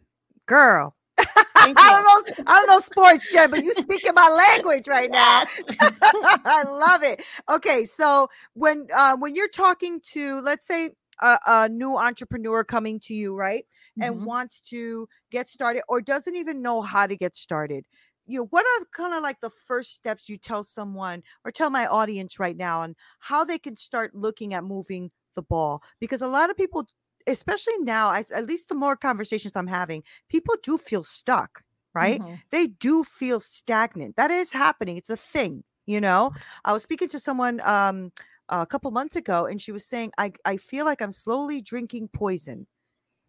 Girl, 0.46 0.94
I 1.18 1.66
don't 1.66 2.36
know. 2.38 2.44
I 2.46 2.58
don't 2.58 2.66
know 2.68 2.80
sports, 2.80 3.32
Jen, 3.32 3.50
but 3.50 3.62
you 3.62 3.74
speaking 3.74 4.14
my 4.14 4.28
language 4.28 4.88
right 4.88 5.10
now. 5.10 5.44
I 5.80 6.64
love 6.68 7.02
it. 7.02 7.22
Okay, 7.48 7.84
so 7.84 8.28
when 8.54 8.88
uh, 8.94 9.16
when 9.16 9.34
you're 9.34 9.48
talking 9.48 10.00
to, 10.12 10.40
let's 10.40 10.66
say, 10.66 10.90
a, 11.20 11.38
a 11.46 11.68
new 11.68 11.96
entrepreneur 11.96 12.64
coming 12.64 13.00
to 13.00 13.14
you, 13.14 13.34
right? 13.34 13.64
and 14.00 14.16
mm-hmm. 14.16 14.24
wants 14.24 14.60
to 14.60 15.08
get 15.30 15.48
started 15.48 15.82
or 15.88 16.00
doesn't 16.00 16.36
even 16.36 16.62
know 16.62 16.80
how 16.80 17.06
to 17.06 17.16
get 17.16 17.34
started 17.34 17.84
you 18.26 18.38
know 18.38 18.46
what 18.50 18.64
are 18.64 18.86
kind 18.92 19.14
of 19.14 19.22
like 19.22 19.40
the 19.40 19.50
first 19.50 19.92
steps 19.92 20.28
you 20.28 20.36
tell 20.36 20.62
someone 20.62 21.22
or 21.44 21.50
tell 21.50 21.70
my 21.70 21.86
audience 21.86 22.38
right 22.38 22.56
now 22.56 22.82
on 22.82 22.94
how 23.18 23.44
they 23.44 23.58
can 23.58 23.76
start 23.76 24.14
looking 24.14 24.54
at 24.54 24.64
moving 24.64 25.10
the 25.34 25.42
ball 25.42 25.82
because 26.00 26.22
a 26.22 26.26
lot 26.26 26.50
of 26.50 26.56
people 26.56 26.86
especially 27.26 27.76
now 27.80 28.12
at 28.12 28.46
least 28.46 28.68
the 28.68 28.74
more 28.74 28.96
conversations 28.96 29.52
i'm 29.54 29.66
having 29.66 30.02
people 30.28 30.54
do 30.62 30.78
feel 30.78 31.04
stuck 31.04 31.62
right 31.94 32.20
mm-hmm. 32.20 32.34
they 32.50 32.66
do 32.66 33.04
feel 33.04 33.40
stagnant 33.40 34.16
that 34.16 34.30
is 34.30 34.52
happening 34.52 34.96
it's 34.96 35.10
a 35.10 35.16
thing 35.16 35.62
you 35.86 36.00
know 36.00 36.32
i 36.64 36.72
was 36.72 36.82
speaking 36.82 37.08
to 37.08 37.18
someone 37.18 37.60
um 37.64 38.12
a 38.50 38.66
couple 38.66 38.90
months 38.90 39.16
ago 39.16 39.46
and 39.46 39.60
she 39.60 39.72
was 39.72 39.84
saying 39.84 40.12
i 40.18 40.32
i 40.44 40.56
feel 40.56 40.84
like 40.84 41.00
i'm 41.00 41.12
slowly 41.12 41.60
drinking 41.60 42.08
poison 42.08 42.66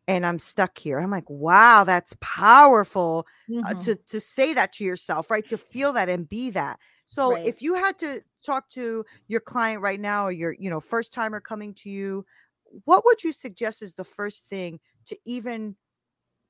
and 0.07 0.25
I'm 0.25 0.39
stuck 0.39 0.77
here. 0.77 0.99
I'm 0.99 1.11
like, 1.11 1.29
wow, 1.29 1.83
that's 1.83 2.17
powerful 2.19 3.25
uh, 3.49 3.53
mm-hmm. 3.53 3.65
uh, 3.65 3.81
to 3.83 3.95
to 3.95 4.19
say 4.19 4.53
that 4.53 4.73
to 4.73 4.83
yourself, 4.83 5.31
right? 5.31 5.47
To 5.47 5.57
feel 5.57 5.93
that 5.93 6.09
and 6.09 6.27
be 6.27 6.49
that. 6.51 6.79
So 7.05 7.33
right. 7.33 7.45
if 7.45 7.61
you 7.61 7.75
had 7.75 7.97
to 7.99 8.21
talk 8.45 8.69
to 8.71 9.05
your 9.27 9.39
client 9.39 9.81
right 9.81 9.99
now 9.99 10.25
or 10.25 10.31
your, 10.31 10.53
you 10.53 10.69
know, 10.69 10.79
first 10.79 11.13
timer 11.13 11.39
coming 11.39 11.73
to 11.75 11.89
you, 11.89 12.25
what 12.85 13.05
would 13.05 13.23
you 13.23 13.31
suggest 13.31 13.81
is 13.81 13.93
the 13.93 14.03
first 14.03 14.45
thing 14.49 14.79
to 15.05 15.17
even 15.25 15.75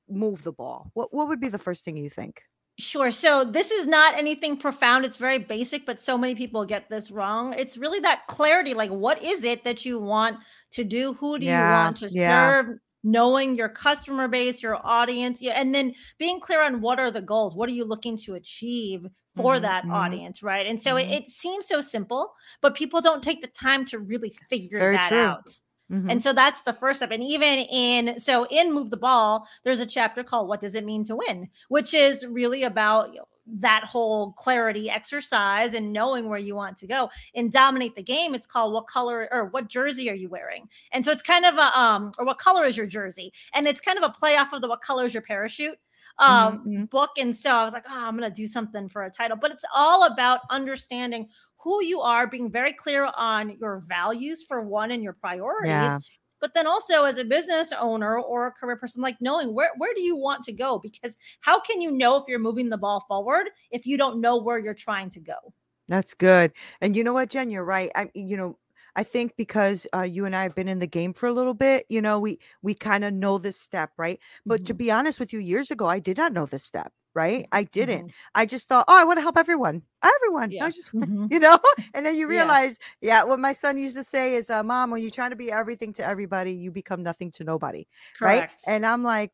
move 0.08 0.42
the 0.44 0.52
ball? 0.52 0.90
What 0.94 1.12
what 1.12 1.28
would 1.28 1.40
be 1.40 1.48
the 1.48 1.58
first 1.58 1.84
thing 1.84 1.96
you 1.96 2.10
think? 2.10 2.42
Sure. 2.82 3.12
So 3.12 3.44
this 3.44 3.70
is 3.70 3.86
not 3.86 4.18
anything 4.18 4.56
profound. 4.56 5.04
It's 5.04 5.16
very 5.16 5.38
basic, 5.38 5.86
but 5.86 6.00
so 6.00 6.18
many 6.18 6.34
people 6.34 6.64
get 6.64 6.88
this 6.90 7.12
wrong. 7.12 7.54
It's 7.54 7.78
really 7.78 8.00
that 8.00 8.26
clarity 8.26 8.74
like 8.74 8.90
what 8.90 9.22
is 9.22 9.44
it 9.44 9.62
that 9.64 9.84
you 9.84 10.00
want 10.00 10.38
to 10.72 10.82
do? 10.82 11.12
Who 11.14 11.38
do 11.38 11.46
yeah, 11.46 11.58
you 11.58 11.70
want 11.70 11.96
to 11.98 12.08
yeah. 12.10 12.54
serve? 12.54 12.66
knowing 13.04 13.56
your 13.56 13.68
customer 13.68 14.28
base, 14.28 14.62
your 14.62 14.76
audience, 14.86 15.42
yeah, 15.42 15.54
and 15.54 15.74
then 15.74 15.92
being 16.18 16.38
clear 16.38 16.62
on 16.62 16.80
what 16.80 17.00
are 17.00 17.10
the 17.10 17.20
goals, 17.20 17.56
what 17.56 17.68
are 17.68 17.72
you 17.72 17.84
looking 17.84 18.16
to 18.16 18.34
achieve 18.34 19.04
for 19.34 19.58
Mhm, 19.58 19.62
that 19.62 19.84
mhm. 19.84 19.90
audience, 19.90 20.40
right? 20.40 20.68
And 20.68 20.80
so 20.80 20.94
Mhm. 20.94 21.00
it, 21.00 21.10
it 21.24 21.28
seems 21.28 21.66
so 21.66 21.80
simple, 21.80 22.32
but 22.60 22.76
people 22.76 23.00
don't 23.00 23.20
take 23.20 23.40
the 23.40 23.48
time 23.48 23.84
to 23.86 23.98
really 23.98 24.32
figure 24.48 24.78
very 24.78 24.92
that 24.92 25.10
true. 25.10 25.18
out. 25.18 25.48
Mhm. 25.92 26.10
And 26.10 26.22
so 26.22 26.32
that's 26.32 26.62
the 26.62 26.72
first 26.72 27.00
step. 27.00 27.10
And 27.10 27.22
even 27.22 27.58
in 27.60 28.18
so 28.18 28.46
in 28.46 28.72
Move 28.72 28.90
the 28.90 28.96
Ball, 28.96 29.46
there's 29.64 29.80
a 29.80 29.86
chapter 29.86 30.24
called 30.24 30.48
What 30.48 30.60
Does 30.60 30.74
It 30.74 30.84
Mean 30.84 31.04
to 31.04 31.16
Win, 31.16 31.48
which 31.68 31.92
is 31.94 32.26
really 32.26 32.62
about 32.64 33.14
that 33.46 33.84
whole 33.84 34.32
clarity 34.32 34.88
exercise 34.88 35.74
and 35.74 35.92
knowing 35.92 36.28
where 36.28 36.38
you 36.38 36.54
want 36.54 36.76
to 36.78 36.86
go. 36.86 37.10
In 37.34 37.50
Dominate 37.50 37.96
the 37.96 38.02
Game, 38.02 38.34
it's 38.34 38.46
called 38.46 38.72
What 38.72 38.86
Color 38.86 39.28
or 39.32 39.46
What 39.46 39.68
Jersey 39.68 40.08
Are 40.10 40.14
You 40.14 40.28
Wearing? 40.30 40.68
And 40.92 41.04
so 41.04 41.12
it's 41.12 41.22
kind 41.22 41.44
of 41.44 41.56
a 41.56 41.78
um 41.78 42.12
or 42.18 42.24
what 42.24 42.38
color 42.38 42.64
is 42.64 42.76
your 42.76 42.86
jersey? 42.86 43.32
And 43.52 43.66
it's 43.68 43.80
kind 43.80 43.98
of 43.98 44.04
a 44.04 44.10
play 44.10 44.36
off 44.36 44.52
of 44.52 44.62
the 44.62 44.68
what 44.68 44.80
color 44.80 45.04
is 45.04 45.12
your 45.14 45.22
parachute 45.22 45.78
um 46.18 46.62
mhm. 46.66 46.90
book. 46.90 47.10
And 47.18 47.34
so 47.34 47.50
I 47.50 47.64
was 47.64 47.72
like, 47.74 47.84
oh, 47.88 47.98
I'm 48.06 48.14
gonna 48.16 48.30
do 48.30 48.46
something 48.46 48.88
for 48.88 49.04
a 49.04 49.10
title, 49.10 49.36
but 49.40 49.50
it's 49.50 49.64
all 49.74 50.04
about 50.04 50.40
understanding 50.50 51.28
who 51.62 51.82
you 51.84 52.00
are, 52.00 52.26
being 52.26 52.50
very 52.50 52.72
clear 52.72 53.10
on 53.16 53.50
your 53.58 53.80
values 53.86 54.42
for 54.42 54.60
one 54.62 54.90
and 54.90 55.02
your 55.02 55.12
priorities 55.14 55.96
Yeah. 55.96 56.00
but 56.40 56.54
then 56.54 56.66
also 56.66 57.04
as 57.04 57.18
a 57.18 57.24
business 57.24 57.72
owner 57.78 58.18
or 58.18 58.46
a 58.46 58.52
career 58.52 58.76
person 58.76 59.00
like 59.02 59.16
knowing 59.20 59.54
where 59.54 59.70
where 59.76 59.94
do 59.94 60.02
you 60.02 60.16
want 60.16 60.42
to 60.44 60.52
go 60.52 60.78
because 60.78 61.16
how 61.40 61.60
can 61.60 61.80
you 61.80 61.90
know 61.90 62.16
if 62.16 62.24
you're 62.28 62.38
moving 62.38 62.68
the 62.68 62.76
ball 62.76 63.04
forward 63.08 63.48
if 63.70 63.86
you 63.86 63.96
don't 63.96 64.20
know 64.20 64.36
where 64.36 64.58
you're 64.58 64.74
trying 64.74 65.10
to 65.10 65.20
go 65.20 65.54
That's 65.88 66.14
good. 66.14 66.52
And 66.80 66.96
you 66.96 67.04
know 67.04 67.12
what, 67.12 67.30
Jen, 67.30 67.50
you're 67.50 67.64
right. 67.64 67.90
I, 67.94 68.10
you 68.14 68.36
know, 68.36 68.58
I 68.96 69.02
think 69.04 69.36
because 69.36 69.86
uh, 69.94 70.02
you 70.02 70.24
and 70.26 70.36
I 70.36 70.42
have 70.44 70.54
been 70.54 70.68
in 70.68 70.78
the 70.78 70.86
game 70.86 71.12
for 71.14 71.26
a 71.26 71.32
little 71.32 71.54
bit, 71.54 71.86
you 71.88 72.00
know, 72.02 72.18
we 72.20 72.38
we 72.62 72.74
kind 72.74 73.04
of 73.04 73.12
know 73.14 73.38
this 73.38 73.58
step, 73.58 73.90
right? 73.98 74.18
But 74.46 74.64
to 74.66 74.74
Mhm. 74.74 74.74
be 74.74 74.90
honest 74.90 75.18
with 75.20 75.32
you, 75.32 75.38
years 75.40 75.70
ago, 75.70 75.86
I 75.88 75.98
did 75.98 76.16
not 76.18 76.32
know 76.32 76.46
this 76.46 76.64
step, 76.64 76.92
right? 77.14 77.46
I 77.52 77.64
didn't. 77.64 78.06
Mhm. 78.06 78.12
I 78.34 78.46
just 78.46 78.68
thought, 78.68 78.84
oh, 78.88 78.96
I 78.98 79.04
want 79.04 79.18
to 79.18 79.22
help 79.22 79.36
everyone, 79.38 79.82
everyone. 80.02 80.54
I 80.60 80.68
Yeah. 80.68 80.70
just, 80.70 80.92
Mhm. 80.94 81.30
you 81.30 81.38
know, 81.38 81.58
and 81.94 82.04
then 82.06 82.16
you 82.16 82.28
realize, 82.28 82.78
yeah, 83.00 83.22
what 83.24 83.38
my 83.40 83.52
son 83.52 83.78
used 83.78 83.96
to 83.96 84.04
say 84.04 84.34
is, 84.34 84.50
uh, 84.50 84.62
"Mom, 84.62 84.90
when 84.90 85.02
you're 85.02 85.10
trying 85.10 85.30
to 85.30 85.36
be 85.36 85.50
everything 85.52 85.92
to 85.94 86.06
everybody, 86.06 86.52
you 86.52 86.70
become 86.70 87.02
nothing 87.02 87.30
to 87.32 87.44
nobody." 87.44 87.86
right? 88.22 88.46
And 88.66 88.86
I'm 88.86 89.02
like, 89.02 89.32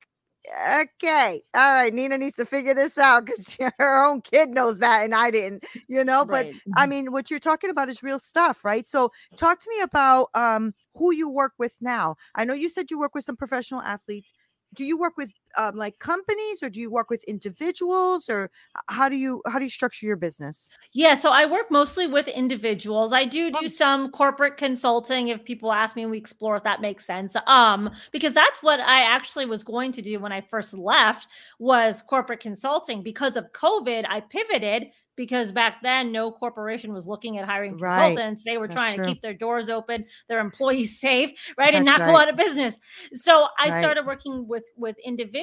okay, 0.71 1.43
all 1.55 1.75
right, 1.75 1.93
Nina 1.93 2.17
needs 2.19 2.37
to 2.37 2.45
figure 2.47 2.75
this 2.75 2.97
out 2.99 3.27
because 3.27 3.57
her 3.79 4.05
own 4.07 4.21
kid 4.23 4.49
knows 4.51 4.79
that 4.79 5.05
and 5.05 5.15
I 5.15 5.31
didn't, 5.31 5.65
you 5.89 6.05
know. 6.05 6.25
But 6.25 6.47
Right. 6.47 6.55
I 6.77 6.87
mean, 6.87 7.13
what 7.13 7.31
you're 7.31 7.39
talking 7.41 7.71
about 7.71 7.89
is 7.89 8.03
real 8.03 8.19
stuff, 8.19 8.65
right? 8.65 8.89
So 8.89 9.11
talk 9.37 9.61
to 9.61 9.71
me 9.71 9.83
about 9.83 10.29
um 10.35 10.73
who 10.97 11.13
you 11.13 11.29
work 11.29 11.53
with 11.59 11.75
now. 11.81 12.17
I 12.35 12.45
know 12.45 12.55
you 12.55 12.69
said 12.69 12.91
you 12.91 12.99
work 12.99 13.15
with 13.15 13.25
some 13.25 13.37
professional 13.37 13.83
athletes. 13.83 14.33
Do 14.75 14.85
you 14.85 14.99
work 14.99 15.15
with 15.17 15.33
um, 15.57 15.77
like 15.77 15.99
companies 15.99 16.63
or 16.63 16.69
do 16.69 16.81
you 16.81 16.91
work 16.91 17.11
with 17.11 17.23
individuals 17.25 18.29
or 18.29 18.51
how 18.89 19.09
do 19.09 19.17
you 19.17 19.43
how 19.47 19.59
do 19.59 19.65
you 19.65 19.71
structure 19.71 20.07
your 20.07 20.17
business? 20.17 20.75
Yeah, 20.93 21.15
so 21.15 21.31
I 21.31 21.45
work 21.45 21.71
mostly 21.71 22.07
with 22.07 22.29
individuals. 22.29 23.13
I 23.13 23.25
do 23.25 23.51
Oh. 23.53 23.61
do 23.61 23.69
some 23.69 24.11
corporate 24.11 24.57
consulting 24.57 25.29
if 25.29 25.45
people 25.45 25.73
ask 25.73 25.95
me 25.97 26.03
and 26.03 26.11
we 26.11 26.19
explore 26.19 26.57
if 26.57 26.63
that 26.65 26.81
makes 26.81 27.05
sense. 27.05 27.37
Um 27.47 27.91
because 28.11 28.33
that's 28.35 28.63
what 28.63 28.81
I 28.81 29.03
actually 29.03 29.47
was 29.47 29.63
going 29.65 29.93
to 29.93 30.03
do 30.03 30.19
when 30.19 30.33
I 30.33 30.41
first 30.41 30.73
left 30.75 31.29
was 31.59 32.01
corporate 32.03 32.41
consulting 32.41 33.03
because 33.03 33.37
of 33.37 33.53
COVID, 33.53 34.07
I 34.09 34.21
pivoted 34.21 34.89
because 35.17 35.51
back 35.53 35.83
then 35.83 36.13
no 36.13 36.31
corporation 36.31 36.93
was 36.93 37.09
looking 37.09 37.39
at 37.39 37.45
hiring 37.45 37.75
Right. 37.79 38.23
consultants. 38.23 38.45
They 38.45 38.57
were 38.57 38.69
That's 38.69 38.69
trying 38.69 38.95
true. 38.95 39.11
to 39.11 39.11
keep 39.11 39.21
their 39.21 39.35
doors 39.35 39.69
open, 39.69 40.07
their 40.29 40.39
employees 40.39 41.01
safe, 41.01 41.33
right? 41.59 41.75
and 41.75 41.85
That's 41.85 41.85
not 41.85 42.05
go 42.05 42.17
out 42.17 42.29
of 42.31 42.37
business. 42.37 42.79
So 43.15 43.49
I 43.59 43.69
Right. 43.69 43.71
started 43.71 44.07
working 44.07 44.47
with 44.49 44.65
with 44.77 44.97
individuals 45.05 45.38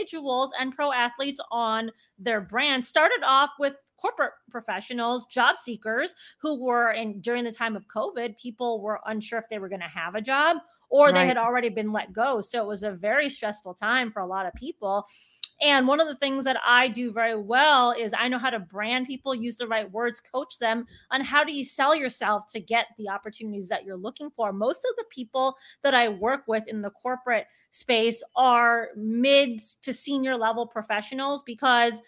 and 0.60 0.76
pro 0.76 0.92
athletes 0.92 1.40
on 1.52 1.92
their 2.18 2.42
brand. 2.42 2.86
Started 2.86 3.22
off 3.26 3.52
with 3.60 3.74
corporate 4.00 4.34
professionals, 4.50 5.26
job 5.26 5.58
seekers 5.58 6.14
who 6.42 6.64
were 6.64 6.92
in 6.92 7.22
during 7.22 7.44
the 7.44 7.52
time 7.52 7.76
of 7.76 7.86
COVID, 7.88 8.38
people 8.38 8.82
were 8.82 9.00
unsure 9.06 9.40
if 9.40 9.50
they 9.50 9.60
were 9.60 9.70
going 9.70 9.82
to 9.82 9.88
have 9.88 10.16
a 10.16 10.22
job 10.22 10.58
or 10.90 11.12
they 11.12 11.26
had 11.26 11.38
already 11.38 11.70
been 11.70 11.92
let 11.92 12.14
go. 12.14 12.42
So 12.42 12.62
it 12.62 12.68
was 12.68 12.84
a 12.84 12.92
very 12.92 13.30
stressful 13.30 13.74
time 13.74 14.12
for 14.12 14.22
a 14.22 14.28
lot 14.28 14.46
of 14.46 14.54
people. 14.54 15.08
And 15.62 15.88
one 15.88 16.02
of 16.02 16.08
the 16.08 16.18
things 16.18 16.44
that 16.44 16.58
I 16.66 16.90
do 16.90 17.14
very 17.14 17.36
well 17.36 17.92
is 17.92 18.14
I 18.14 18.28
know 18.28 18.38
how 18.38 18.50
to 18.50 18.60
brand 18.60 19.08
people, 19.08 19.34
use 19.34 19.56
the 19.56 19.68
right 19.68 19.90
words, 19.90 20.20
coach 20.20 20.60
them 20.60 20.86
on 21.12 21.22
how 21.22 21.46
do 21.46 21.54
you 21.54 21.64
sell 21.64 21.96
yourself 21.96 22.46
to 22.48 22.60
get 22.60 22.88
the 22.98 23.08
opportunities 23.08 23.70
that 23.70 23.86
you're 23.86 23.96
looking 23.96 24.30
for. 24.32 24.52
Most 24.52 24.86
of 24.90 24.96
the 24.98 25.06
people 25.10 25.56
that 25.82 25.94
I 25.94 26.10
work 26.10 26.44
with 26.48 26.68
in 26.68 26.82
the 26.82 26.90
corporate 26.90 27.48
space 27.70 28.22
are 28.36 28.90
mid 28.98 29.62
to 29.84 29.94
senior 29.94 30.36
level 30.36 30.68
professionals 30.68 31.42
because 31.44 32.02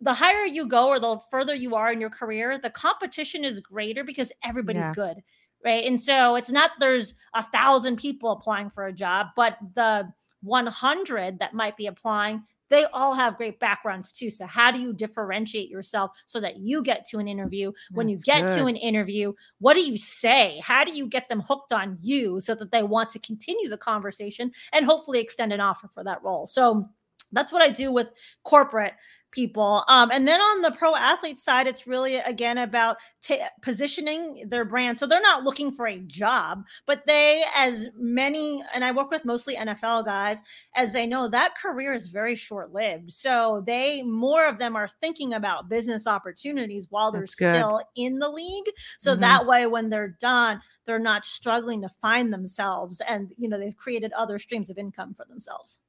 the 0.00 0.14
higher 0.14 0.44
you 0.44 0.66
go 0.66 0.88
or 0.88 1.00
the 1.00 1.18
further 1.30 1.54
you 1.54 1.74
are 1.74 1.92
in 1.92 2.00
your 2.00 2.10
career, 2.10 2.58
the 2.58 2.70
competition 2.70 3.44
is 3.44 3.60
greater 3.60 4.04
because 4.04 4.32
everybody's 4.44 4.82
Yeah. 4.82 4.92
good. 4.92 5.22
Right. 5.64 5.84
And 5.84 6.00
so 6.00 6.36
it's 6.36 6.50
not 6.50 6.72
there's 6.78 7.14
a 7.34 7.42
thousand 7.42 7.96
people 7.96 8.30
applying 8.30 8.70
for 8.70 8.86
a 8.86 8.92
job, 8.92 9.28
but 9.34 9.58
the 9.74 10.12
100 10.42 11.38
that 11.40 11.54
might 11.54 11.76
be 11.76 11.86
applying, 11.86 12.42
they 12.68 12.84
all 12.86 13.14
have 13.14 13.36
great 13.36 13.60
backgrounds 13.60 14.12
too. 14.12 14.30
So, 14.30 14.46
how 14.46 14.70
do 14.70 14.78
you 14.78 14.92
differentiate 14.92 15.68
yourself 15.68 16.12
so 16.26 16.40
that 16.40 16.58
you 16.58 16.82
get 16.82 17.06
to 17.10 17.18
an 17.18 17.28
interview? 17.28 17.72
When 17.92 18.08
you 18.08 18.16
That's 18.16 18.24
get 18.24 18.58
to 18.58 18.66
an 18.66 18.76
interview, 18.76 19.32
what 19.58 19.74
do 19.74 19.80
you 19.80 19.96
say? 19.96 20.60
How 20.62 20.84
do 20.84 20.92
you 20.92 21.06
get 21.06 21.28
them 21.28 21.40
hooked 21.40 21.72
on 21.72 21.98
you 22.00 22.40
so 22.40 22.54
that 22.56 22.72
they 22.72 22.82
want 22.82 23.10
to 23.10 23.18
continue 23.20 23.68
the 23.68 23.76
conversation 23.76 24.50
and 24.72 24.84
hopefully 24.84 25.20
extend 25.20 25.52
an 25.52 25.60
offer 25.60 25.88
for 25.94 26.02
that 26.04 26.22
role? 26.22 26.46
So, 26.46 26.88
that's 27.32 27.52
what 27.52 27.62
I 27.62 27.68
do 27.68 27.90
with 27.90 28.08
corporate 28.44 28.94
people. 29.36 29.84
Um, 29.88 30.10
and 30.12 30.26
then 30.26 30.40
on 30.40 30.62
the 30.62 30.72
pro 30.72 30.96
athlete 30.96 31.38
side, 31.38 31.66
it's 31.66 31.86
really 31.86 32.16
again 32.16 32.58
about 32.58 32.96
ta 33.22 33.34
positioning 33.62 34.48
their 34.48 34.64
brand. 34.64 34.98
So 34.98 35.06
they're 35.06 35.20
not 35.20 35.44
looking 35.44 35.70
for 35.70 35.86
a 35.86 36.00
job, 36.00 36.64
but 36.86 37.04
they, 37.06 37.44
as 37.54 37.88
many, 37.96 38.64
and 38.74 38.82
I 38.84 38.92
work 38.92 39.10
with 39.10 39.26
mostly 39.26 39.54
NFL 39.54 40.06
guys, 40.06 40.42
as 40.74 40.92
they 40.94 41.06
know 41.06 41.28
that 41.28 41.54
career 41.56 41.92
is 41.94 42.06
very 42.06 42.34
short 42.34 42.72
lived. 42.72 43.12
So 43.12 43.62
they, 43.66 44.02
more 44.02 44.48
of 44.48 44.58
them 44.58 44.74
are 44.74 44.88
thinking 45.00 45.34
about 45.34 45.68
business 45.68 46.06
opportunities 46.06 46.86
while 46.90 47.12
they're 47.12 47.26
still 47.26 47.80
in 47.94 48.18
the 48.18 48.28
league. 48.30 48.70
So 48.98 49.14
Mhm. 49.14 49.20
that 49.20 49.46
way, 49.46 49.66
when 49.66 49.90
they're 49.90 50.16
done, 50.20 50.62
they're 50.86 50.98
not 50.98 51.24
struggling 51.26 51.82
to 51.82 51.88
find 52.00 52.32
themselves 52.32 53.02
and, 53.06 53.32
you 53.36 53.48
know, 53.48 53.58
they've 53.58 53.76
created 53.76 54.12
other 54.14 54.38
streams 54.38 54.70
of 54.70 54.78
income 54.78 55.14
for 55.14 55.26
themselves. 55.26 55.80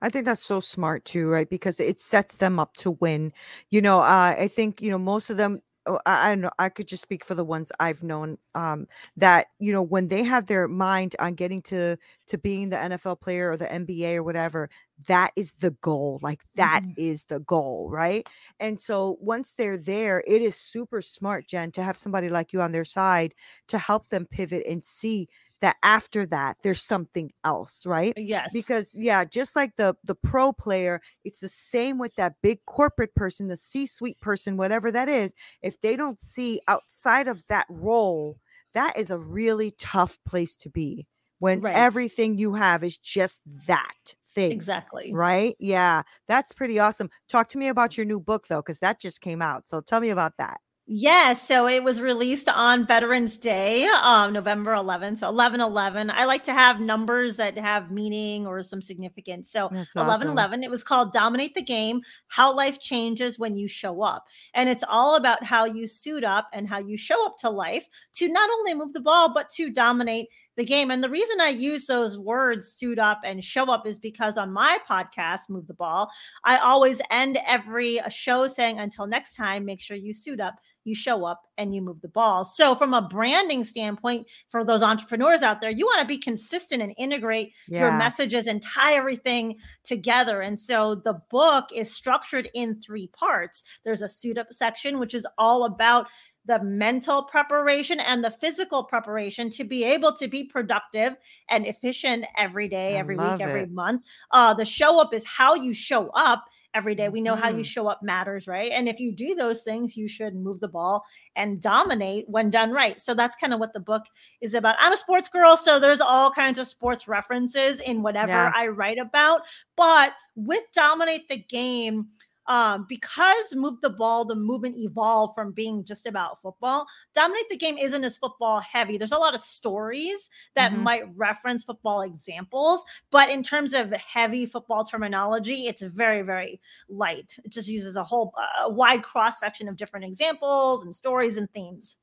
I 0.00 0.08
think 0.10 0.24
that's 0.24 0.42
so 0.42 0.60
smart 0.60 1.04
too, 1.04 1.28
right? 1.28 1.48
Because 1.48 1.80
it 1.80 2.00
sets 2.00 2.36
them 2.36 2.58
up 2.58 2.74
to 2.78 2.92
win. 2.92 3.32
You 3.70 3.80
know, 3.82 4.00
uh, 4.00 4.34
I 4.38 4.48
think 4.48 4.80
you 4.82 4.90
know 4.90 4.98
most 4.98 5.30
of 5.30 5.36
them. 5.36 5.60
oh, 5.86 5.98
I, 6.06 6.28
I 6.28 6.30
don't 6.34 6.40
know. 6.42 6.50
I 6.58 6.68
could 6.68 6.88
just 6.88 7.02
speak 7.02 7.24
for 7.24 7.34
the 7.34 7.44
ones 7.44 7.70
I've 7.80 8.02
known. 8.02 8.38
Um, 8.54 8.86
that 9.16 9.46
you 9.58 9.72
know 9.72 9.82
when 9.82 10.08
they 10.08 10.22
have 10.24 10.46
their 10.46 10.68
mind 10.68 11.14
on 11.18 11.34
getting 11.34 11.62
to 11.62 11.96
to 12.28 12.38
being 12.38 12.70
the 12.70 12.78
NFL 12.80 13.16
player 13.16 13.50
or 13.50 13.56
the 13.56 13.70
NBA 13.72 14.16
or 14.16 14.22
whatever, 14.22 14.68
that 15.08 15.32
is 15.36 15.52
the 15.60 15.70
goal. 15.82 16.18
Like 16.22 16.42
that 16.56 16.82
Mhm. 16.82 16.94
is 16.96 17.24
the 17.24 17.40
goal, 17.40 17.88
right? 17.90 18.26
And 18.60 18.78
so 18.78 19.16
once 19.20 19.52
they're 19.56 19.78
there, 19.78 20.22
it 20.26 20.42
is 20.42 20.56
super 20.56 21.00
smart, 21.02 21.46
Jen, 21.46 21.70
to 21.72 21.82
have 21.82 21.96
somebody 21.98 22.28
like 22.28 22.52
you 22.52 22.60
on 22.62 22.72
their 22.72 22.84
side 22.84 23.34
to 23.68 23.78
help 23.78 24.08
them 24.10 24.26
pivot 24.26 24.64
and 24.66 24.84
see 24.84 25.28
that 25.60 25.76
after 25.82 26.26
that 26.26 26.56
there's 26.62 26.82
something 26.82 27.32
else, 27.44 27.86
right? 27.86 28.12
Yes. 28.16 28.52
because 28.52 28.94
yeah 28.94 29.24
just 29.24 29.56
like 29.56 29.76
the 29.76 29.94
the 30.04 30.14
pro 30.14 30.52
player 30.52 31.00
it's 31.24 31.40
the 31.40 31.48
same 31.48 31.98
with 31.98 32.14
that 32.16 32.34
big 32.42 32.58
corporate 32.66 33.14
person 33.14 33.48
the 33.48 33.56
c-suite 33.56 34.20
person 34.20 34.56
whatever 34.56 34.90
that 34.90 35.08
is 35.08 35.32
if 35.62 35.80
they 35.80 35.96
don't 35.96 36.20
see 36.20 36.60
outside 36.68 37.28
of 37.28 37.42
that 37.48 37.66
role 37.70 38.38
that 38.74 38.96
is 38.98 39.10
a 39.10 39.18
really 39.18 39.72
tough 39.78 40.18
place 40.26 40.54
to 40.56 40.68
be 40.70 41.06
when 41.38 41.60
Right. 41.60 41.74
everything 41.76 42.38
you 42.38 42.54
have 42.54 42.82
is 42.84 42.96
just 42.98 43.40
that 43.66 44.14
thing 44.34 44.52
exactly. 44.52 45.12
right 45.14 45.56
yeah 45.58 46.02
that's 46.28 46.52
pretty 46.52 46.78
awesome 46.78 47.10
talk 47.28 47.48
to 47.48 47.58
me 47.58 47.68
about 47.68 47.96
your 47.96 48.04
new 48.06 48.20
book 48.20 48.46
though 48.48 48.60
because 48.62 48.78
that 48.80 49.00
just 49.00 49.20
came 49.20 49.42
out 49.42 49.66
so 49.66 49.80
tell 49.80 50.00
me 50.00 50.10
about 50.10 50.34
that 50.38 50.60
Yes, 50.88 51.42
so 51.42 51.66
it 51.66 51.82
was 51.82 52.00
released 52.00 52.48
on 52.48 52.86
Veterans 52.86 53.38
Day, 53.38 53.86
um, 53.86 54.32
November 54.32 54.72
11th. 54.72 55.18
So 55.18 55.28
11 55.28 55.60
11. 55.60 56.12
I 56.12 56.24
like 56.26 56.44
to 56.44 56.52
have 56.52 56.78
numbers 56.78 57.34
that 57.36 57.58
have 57.58 57.90
meaning 57.90 58.46
or 58.46 58.62
some 58.62 58.80
significance. 58.80 59.50
So 59.50 59.68
That's 59.72 59.96
11 59.96 60.28
awesome. 60.28 60.38
11, 60.38 60.62
it 60.62 60.70
was 60.70 60.84
called 60.84 61.12
Dominate 61.12 61.54
the 61.54 61.62
Game 61.62 62.02
How 62.28 62.54
Life 62.54 62.78
Changes 62.78 63.36
When 63.36 63.56
You 63.56 63.66
Show 63.66 64.00
Up. 64.00 64.26
And 64.54 64.68
it's 64.68 64.84
all 64.88 65.16
about 65.16 65.42
how 65.42 65.64
you 65.64 65.88
suit 65.88 66.22
up 66.22 66.48
and 66.52 66.68
how 66.68 66.78
you 66.78 66.96
show 66.96 67.26
up 67.26 67.36
to 67.38 67.50
life 67.50 67.88
to 68.14 68.28
not 68.28 68.48
only 68.48 68.72
move 68.72 68.92
the 68.92 69.00
ball, 69.00 69.34
but 69.34 69.50
to 69.50 69.70
dominate 69.70 70.28
the 70.56 70.64
game. 70.64 70.90
And 70.90 71.02
the 71.02 71.10
reason 71.10 71.40
I 71.40 71.48
use 71.48 71.86
those 71.86 72.18
words, 72.18 72.68
suit 72.68 72.98
up 72.98 73.20
and 73.24 73.42
show 73.42 73.70
up, 73.70 73.86
is 73.86 73.98
because 73.98 74.38
on 74.38 74.52
my 74.52 74.78
podcast, 74.88 75.48
Move 75.48 75.66
the 75.66 75.74
Ball, 75.74 76.10
I 76.44 76.58
always 76.58 77.00
end 77.10 77.38
every 77.46 78.00
uh, 78.00 78.08
show 78.08 78.46
saying, 78.46 78.78
until 78.78 79.06
next 79.06 79.36
time, 79.36 79.64
make 79.64 79.80
sure 79.80 79.96
you 79.96 80.12
suit 80.12 80.40
up, 80.40 80.54
you 80.84 80.94
show 80.94 81.24
up 81.24 81.42
and 81.58 81.74
you 81.74 81.82
move 81.82 82.00
the 82.00 82.08
ball. 82.08 82.44
So, 82.44 82.74
from 82.74 82.94
a 82.94 83.02
branding 83.02 83.64
standpoint, 83.64 84.26
for 84.50 84.64
those 84.64 84.82
entrepreneurs 84.82 85.42
out 85.42 85.60
there, 85.60 85.70
you 85.70 85.84
want 85.84 86.00
to 86.00 86.06
be 86.06 86.18
consistent 86.18 86.80
and 86.80 86.94
integrate 86.96 87.52
yeah. 87.68 87.80
your 87.80 87.98
messages 87.98 88.46
and 88.46 88.62
tie 88.62 88.94
everything 88.94 89.56
together. 89.82 90.42
And 90.42 90.58
so, 90.58 90.94
the 90.94 91.20
book 91.30 91.66
is 91.74 91.92
structured 91.92 92.48
in 92.54 92.80
three 92.80 93.08
parts 93.08 93.62
there's 93.84 94.02
a 94.02 94.08
suit 94.08 94.38
up 94.38 94.52
section, 94.52 94.98
which 94.98 95.14
is 95.14 95.26
all 95.38 95.64
about 95.64 96.06
the 96.46 96.62
mental 96.62 97.22
preparation 97.22 98.00
and 98.00 98.22
the 98.22 98.30
physical 98.30 98.84
preparation 98.84 99.50
to 99.50 99.64
be 99.64 99.84
able 99.84 100.12
to 100.14 100.28
be 100.28 100.44
productive 100.44 101.16
and 101.50 101.66
efficient 101.66 102.24
every 102.36 102.68
day, 102.68 102.96
I 102.96 102.98
every 102.98 103.16
week, 103.16 103.40
every 103.40 103.66
month. 103.66 104.02
Uh, 104.30 104.54
the 104.54 104.64
show 104.64 105.00
up 105.00 105.12
is 105.12 105.24
how 105.24 105.54
you 105.54 105.74
show 105.74 106.08
up 106.10 106.44
every 106.76 106.94
day. 106.94 107.08
We 107.08 107.22
know 107.22 107.32
mm-hmm. 107.32 107.42
how 107.42 107.48
you 107.48 107.56
mm-hmm. 107.56 107.62
show 107.64 107.88
up 107.88 108.02
matters, 108.02 108.46
right? 108.46 108.70
And 108.70 108.86
if 108.86 109.00
you 109.00 109.10
do 109.10 109.34
those 109.34 109.62
things, 109.62 109.96
you 109.96 110.06
should 110.06 110.36
move 110.36 110.60
the 110.60 110.68
ball 110.68 111.04
and 111.34 111.60
dominate 111.60 112.28
when 112.28 112.50
done 112.50 112.70
right. 112.70 113.00
So 113.00 113.14
that's 113.14 113.34
kind 113.36 113.54
of 113.54 113.58
what 113.58 113.72
the 113.72 113.80
book 113.80 114.04
is 114.42 114.52
about. 114.52 114.76
I'm 114.78 114.92
a 114.92 114.96
sports 114.96 115.28
girl, 115.28 115.56
so 115.56 115.80
there's 115.80 116.02
all 116.02 116.30
kinds 116.30 116.58
of 116.58 116.66
sports 116.66 117.08
references 117.08 117.80
in 117.80 118.02
whatever 118.02 118.32
yeah. 118.32 118.52
I 118.54 118.68
write 118.68 118.98
about. 118.98 119.42
But 119.76 120.12
with 120.34 120.64
Dominate 120.74 121.28
the 121.28 121.38
Game, 121.38 122.08
um, 122.48 122.86
because 122.88 123.54
move 123.54 123.80
the 123.80 123.90
ball, 123.90 124.24
the 124.24 124.34
movement 124.34 124.76
evolved 124.78 125.34
from 125.34 125.52
being 125.52 125.84
just 125.84 126.06
about 126.06 126.40
football. 126.40 126.86
Dominate 127.14 127.48
the 127.48 127.56
game 127.56 127.78
isn't 127.78 128.04
as 128.04 128.16
football 128.16 128.60
heavy. 128.60 128.98
There's 128.98 129.12
a 129.12 129.18
lot 129.18 129.34
of 129.34 129.40
stories 129.40 130.30
that 130.54 130.72
mm-hmm. 130.72 130.82
might 130.82 131.16
reference 131.16 131.64
football 131.64 132.02
examples, 132.02 132.84
but 133.10 133.28
in 133.28 133.42
terms 133.42 133.72
of 133.72 133.90
heavy 133.92 134.46
football 134.46 134.84
terminology, 134.84 135.66
it's 135.66 135.82
very, 135.82 136.22
very 136.22 136.60
light. 136.88 137.36
It 137.44 137.52
just 137.52 137.68
uses 137.68 137.96
a 137.96 138.04
whole 138.04 138.32
uh, 138.36 138.68
wide 138.68 139.02
cross 139.02 139.40
section 139.40 139.68
of 139.68 139.76
different 139.76 140.06
examples 140.06 140.82
and 140.82 140.94
stories 140.94 141.36
and 141.36 141.50
themes. 141.50 141.96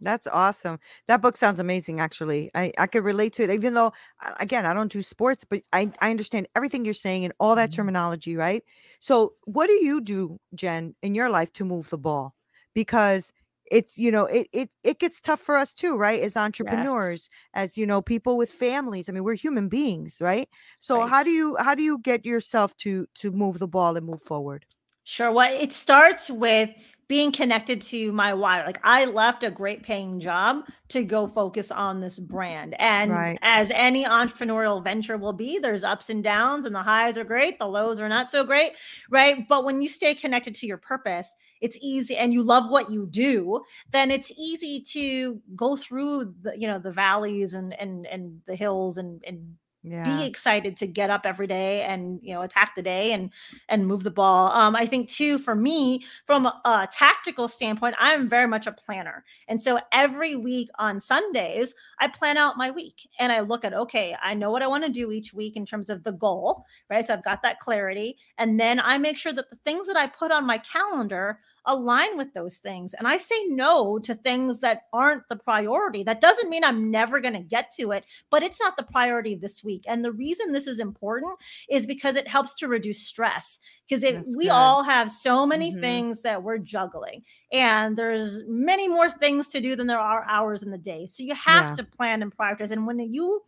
That's 0.00 0.26
awesome. 0.26 0.78
That 1.06 1.20
book 1.22 1.36
sounds 1.36 1.60
amazing, 1.60 2.00
actually. 2.00 2.50
I, 2.54 2.72
I 2.78 2.86
could 2.86 3.04
relate 3.04 3.32
to 3.34 3.42
it, 3.42 3.50
even 3.50 3.74
though, 3.74 3.92
again, 4.38 4.66
I 4.66 4.74
don't 4.74 4.90
do 4.90 5.02
sports, 5.02 5.44
but 5.44 5.62
I, 5.72 5.92
I 6.00 6.10
understand 6.10 6.48
everything 6.56 6.84
you're 6.84 6.94
saying 6.94 7.24
and 7.24 7.34
all 7.38 7.54
that 7.56 7.70
mm-hmm. 7.70 7.76
terminology, 7.76 8.36
right? 8.36 8.62
So, 9.00 9.34
what 9.44 9.66
do 9.66 9.74
you 9.74 10.00
do, 10.00 10.38
Jen, 10.54 10.94
in 11.02 11.14
your 11.14 11.30
life 11.30 11.52
to 11.54 11.64
move 11.64 11.90
the 11.90 11.98
ball? 11.98 12.34
Because 12.74 13.32
it's 13.70 13.96
you 13.96 14.10
know 14.10 14.24
it 14.26 14.48
it 14.52 14.70
it 14.82 14.98
gets 14.98 15.20
tough 15.20 15.40
for 15.40 15.56
us 15.56 15.72
too 15.72 15.96
right 15.96 16.20
as 16.22 16.36
entrepreneurs 16.36 17.30
yes. 17.54 17.64
as 17.64 17.78
you 17.78 17.86
know 17.86 18.02
people 18.02 18.36
with 18.36 18.50
families 18.50 19.08
i 19.08 19.12
mean 19.12 19.22
we're 19.22 19.34
human 19.34 19.68
beings 19.68 20.18
right 20.20 20.48
so 20.80 20.98
right. 20.98 21.08
how 21.08 21.22
do 21.22 21.30
you 21.30 21.56
how 21.60 21.74
do 21.74 21.82
you 21.82 21.98
get 21.98 22.26
yourself 22.26 22.76
to 22.76 23.06
to 23.14 23.30
move 23.30 23.58
the 23.58 23.68
ball 23.68 23.96
and 23.96 24.04
move 24.04 24.20
forward 24.20 24.66
sure 25.04 25.30
well 25.30 25.52
it 25.52 25.72
starts 25.72 26.28
with 26.28 26.70
being 27.10 27.32
connected 27.32 27.82
to 27.82 28.12
my 28.12 28.32
why. 28.32 28.64
Like 28.64 28.78
I 28.84 29.04
left 29.04 29.42
a 29.42 29.50
great 29.50 29.82
paying 29.82 30.20
job 30.20 30.62
to 30.90 31.02
go 31.02 31.26
focus 31.26 31.72
on 31.72 32.00
this 32.00 32.20
brand. 32.20 32.76
And 32.78 33.10
right. 33.10 33.36
as 33.42 33.72
any 33.74 34.04
entrepreneurial 34.04 34.82
venture 34.84 35.18
will 35.18 35.32
be, 35.32 35.58
there's 35.58 35.82
ups 35.82 36.08
and 36.08 36.22
downs, 36.22 36.66
and 36.66 36.72
the 36.72 36.84
highs 36.84 37.18
are 37.18 37.24
great, 37.24 37.58
the 37.58 37.66
lows 37.66 37.98
are 37.98 38.08
not 38.08 38.30
so 38.30 38.44
great, 38.44 38.74
right? 39.10 39.48
But 39.48 39.64
when 39.64 39.82
you 39.82 39.88
stay 39.88 40.14
connected 40.14 40.54
to 40.54 40.68
your 40.68 40.76
purpose, 40.76 41.34
it's 41.60 41.76
easy 41.82 42.16
and 42.16 42.32
you 42.32 42.44
love 42.44 42.70
what 42.70 42.92
you 42.92 43.08
do, 43.10 43.60
then 43.90 44.12
it's 44.12 44.30
easy 44.38 44.80
to 44.92 45.40
go 45.56 45.74
through 45.74 46.32
the, 46.42 46.56
you 46.56 46.68
know, 46.68 46.78
the 46.78 46.92
valleys 46.92 47.54
and 47.54 47.74
and 47.74 48.06
and 48.06 48.40
the 48.46 48.54
hills 48.54 48.98
and 48.98 49.20
and 49.26 49.56
yeah. 49.82 50.18
be 50.18 50.24
excited 50.24 50.76
to 50.76 50.86
get 50.86 51.10
up 51.10 51.22
every 51.24 51.46
day 51.46 51.82
and 51.82 52.20
you 52.22 52.34
know 52.34 52.42
attack 52.42 52.74
the 52.76 52.82
day 52.82 53.12
and 53.12 53.30
and 53.68 53.86
move 53.86 54.02
the 54.02 54.10
ball. 54.10 54.50
Um 54.52 54.76
i 54.76 54.86
think 54.86 55.08
too 55.08 55.38
for 55.38 55.54
me 55.54 56.04
from 56.26 56.46
a, 56.46 56.60
a, 56.64 56.88
tactical 56.90 57.48
standpoint 57.48 57.94
i'm 57.98 58.28
very 58.28 58.46
much 58.46 58.66
a 58.66 58.72
planner. 58.72 59.24
And 59.48 59.60
so 59.60 59.80
every 59.92 60.36
week 60.36 60.68
on 60.78 61.00
sundays 61.00 61.74
i 61.98 62.08
plan 62.08 62.36
out 62.36 62.56
my 62.56 62.70
week 62.70 63.08
and 63.18 63.32
i 63.32 63.40
look 63.40 63.64
at 63.64 63.74
okay 63.74 64.16
i 64.22 64.34
know 64.34 64.50
what 64.50 64.62
i 64.62 64.66
want 64.66 64.84
to 64.84 64.90
do 64.90 65.10
each 65.10 65.32
week 65.32 65.56
in 65.56 65.64
terms 65.64 65.88
of 65.88 66.04
the 66.04 66.12
goal 66.12 66.64
right? 66.88 67.06
So 67.06 67.14
i've 67.14 67.24
got 67.24 67.42
that 67.42 67.60
clarity. 67.60 68.18
And 68.38 68.58
then 68.58 68.80
i 68.80 68.98
make 68.98 69.18
sure 69.18 69.32
that 69.32 69.50
the 69.50 69.58
things 69.64 69.86
that 69.86 69.96
i 69.96 70.06
put 70.06 70.30
on 70.30 70.46
my 70.46 70.58
calendar 70.58 71.40
align 71.66 72.16
with 72.16 72.32
those 72.34 72.58
things. 72.58 72.94
And 72.94 73.06
I 73.06 73.16
say 73.16 73.44
no 73.48 73.98
to 74.00 74.14
things 74.14 74.60
that 74.60 74.82
aren't 74.92 75.28
the 75.28 75.36
priority. 75.36 76.02
That 76.02 76.20
doesn't 76.20 76.50
mean 76.50 76.64
I'm 76.64 76.90
never 76.90 77.20
going 77.20 77.34
to 77.34 77.40
get 77.40 77.70
to 77.78 77.92
it, 77.92 78.04
but 78.30 78.42
it's 78.42 78.60
not 78.60 78.76
the 78.76 78.82
priority 78.82 79.34
this 79.34 79.62
week. 79.62 79.84
And 79.86 80.04
the 80.04 80.12
reason 80.12 80.52
this 80.52 80.66
is 80.66 80.80
important 80.80 81.38
is 81.68 81.86
because 81.86 82.16
it 82.16 82.28
helps 82.28 82.54
to 82.56 82.68
reduce 82.68 83.06
stress. 83.06 83.60
Because 83.88 84.04
we 84.36 84.44
good. 84.44 84.52
all 84.52 84.84
have 84.84 85.10
so 85.10 85.44
many 85.44 85.72
mm-hmm. 85.72 85.80
things 85.80 86.22
that 86.22 86.42
we're 86.44 86.58
juggling, 86.58 87.24
and 87.52 87.98
there's 87.98 88.42
many 88.46 88.86
more 88.86 89.10
things 89.10 89.48
to 89.48 89.60
do 89.60 89.74
than 89.74 89.88
there 89.88 89.98
are 89.98 90.24
hours 90.28 90.62
in 90.62 90.70
the 90.70 90.78
day. 90.78 91.06
So 91.06 91.24
you 91.24 91.34
have 91.34 91.70
yeah. 91.70 91.74
to 91.74 91.84
plan 91.84 92.22
and 92.22 92.36
prioritize. 92.36 92.70
And 92.70 92.86
when 92.86 93.00
you 93.00 93.42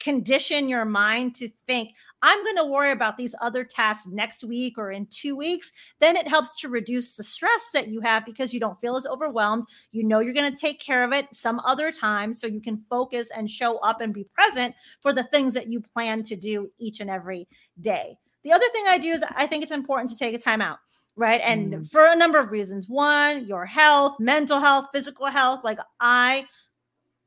condition 0.00 0.68
your 0.68 0.84
mind 0.84 1.34
to 1.36 1.48
think, 1.66 1.94
I'm 2.22 2.42
going 2.42 2.56
to 2.56 2.64
worry 2.64 2.90
about 2.90 3.16
these 3.16 3.34
other 3.40 3.64
tasks 3.64 4.06
next 4.06 4.42
week 4.42 4.76
or 4.76 4.90
in 4.90 5.06
two 5.06 5.36
weeks, 5.36 5.70
then 6.00 6.16
it 6.16 6.26
helps 6.26 6.58
to 6.60 6.68
reduce 6.68 7.14
the 7.14 7.22
stress 7.22 7.68
that 7.72 7.88
you 7.88 8.00
have 8.00 8.24
because 8.24 8.52
you 8.52 8.60
don't 8.60 8.80
feel 8.80 8.96
as 8.96 9.06
overwhelmed. 9.06 9.66
You 9.92 10.04
know 10.04 10.20
you're 10.20 10.34
going 10.34 10.52
to 10.52 10.60
take 10.60 10.80
care 10.80 11.04
of 11.04 11.12
it 11.12 11.26
some 11.32 11.60
other 11.60 11.92
time 11.92 12.32
so 12.32 12.46
you 12.46 12.60
can 12.60 12.82
focus 12.90 13.30
and 13.36 13.48
show 13.48 13.78
up 13.78 14.00
and 14.00 14.12
be 14.12 14.26
present 14.34 14.74
for 15.00 15.12
the 15.12 15.24
things 15.24 15.54
that 15.54 15.68
you 15.68 15.80
plan 15.80 16.22
to 16.24 16.36
do 16.36 16.70
each 16.78 17.00
and 17.00 17.10
every 17.10 17.46
day. 17.80 18.16
The 18.42 18.52
other 18.52 18.68
thing 18.72 18.84
I 18.88 18.98
do 18.98 19.12
is 19.12 19.24
I 19.36 19.46
think 19.46 19.62
it's 19.62 19.72
important 19.72 20.10
to 20.10 20.16
take 20.16 20.34
a 20.34 20.38
time 20.38 20.62
out 20.62 20.78
right? 21.18 21.40
And 21.42 21.74
mm. 21.74 21.90
for 21.90 22.06
a 22.06 22.14
number 22.14 22.38
of 22.38 22.52
reasons. 22.52 22.88
One, 22.88 23.44
your 23.44 23.66
health, 23.66 24.20
mental 24.20 24.60
health, 24.60 24.86
physical 24.92 25.26
health. 25.26 25.62
Like 25.64 25.80
I 25.98 26.46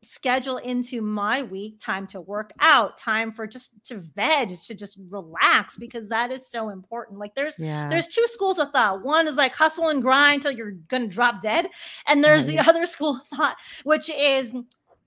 schedule 0.03 0.57
into 0.57 0.99
my 0.99 1.43
week 1.43 1.79
time 1.79 2.07
to 2.07 2.19
work 2.19 2.51
out 2.59 2.97
time 2.97 3.31
for 3.31 3.45
just 3.45 3.71
to 3.85 3.97
veg 3.97 4.49
to 4.49 4.73
just 4.73 4.97
relax 5.09 5.75
because 5.75 6.09
that 6.09 6.31
is 6.31 6.47
so 6.47 6.69
important 6.69 7.19
like 7.19 7.35
there's 7.35 7.53
yeah. 7.59 7.87
there's 7.87 8.07
two 8.07 8.25
schools 8.25 8.57
of 8.57 8.71
thought 8.71 9.03
one 9.03 9.27
is 9.27 9.35
like 9.35 9.53
hustle 9.53 9.89
and 9.89 10.01
grind 10.01 10.41
till 10.41 10.51
you're 10.51 10.71
gonna 10.87 11.05
drop 11.05 11.39
dead 11.43 11.69
and 12.07 12.23
there's 12.23 12.47
right. 12.47 12.57
the 12.57 12.67
other 12.67 12.85
school 12.87 13.17
of 13.21 13.27
thought 13.27 13.57
which 13.83 14.09
is 14.09 14.53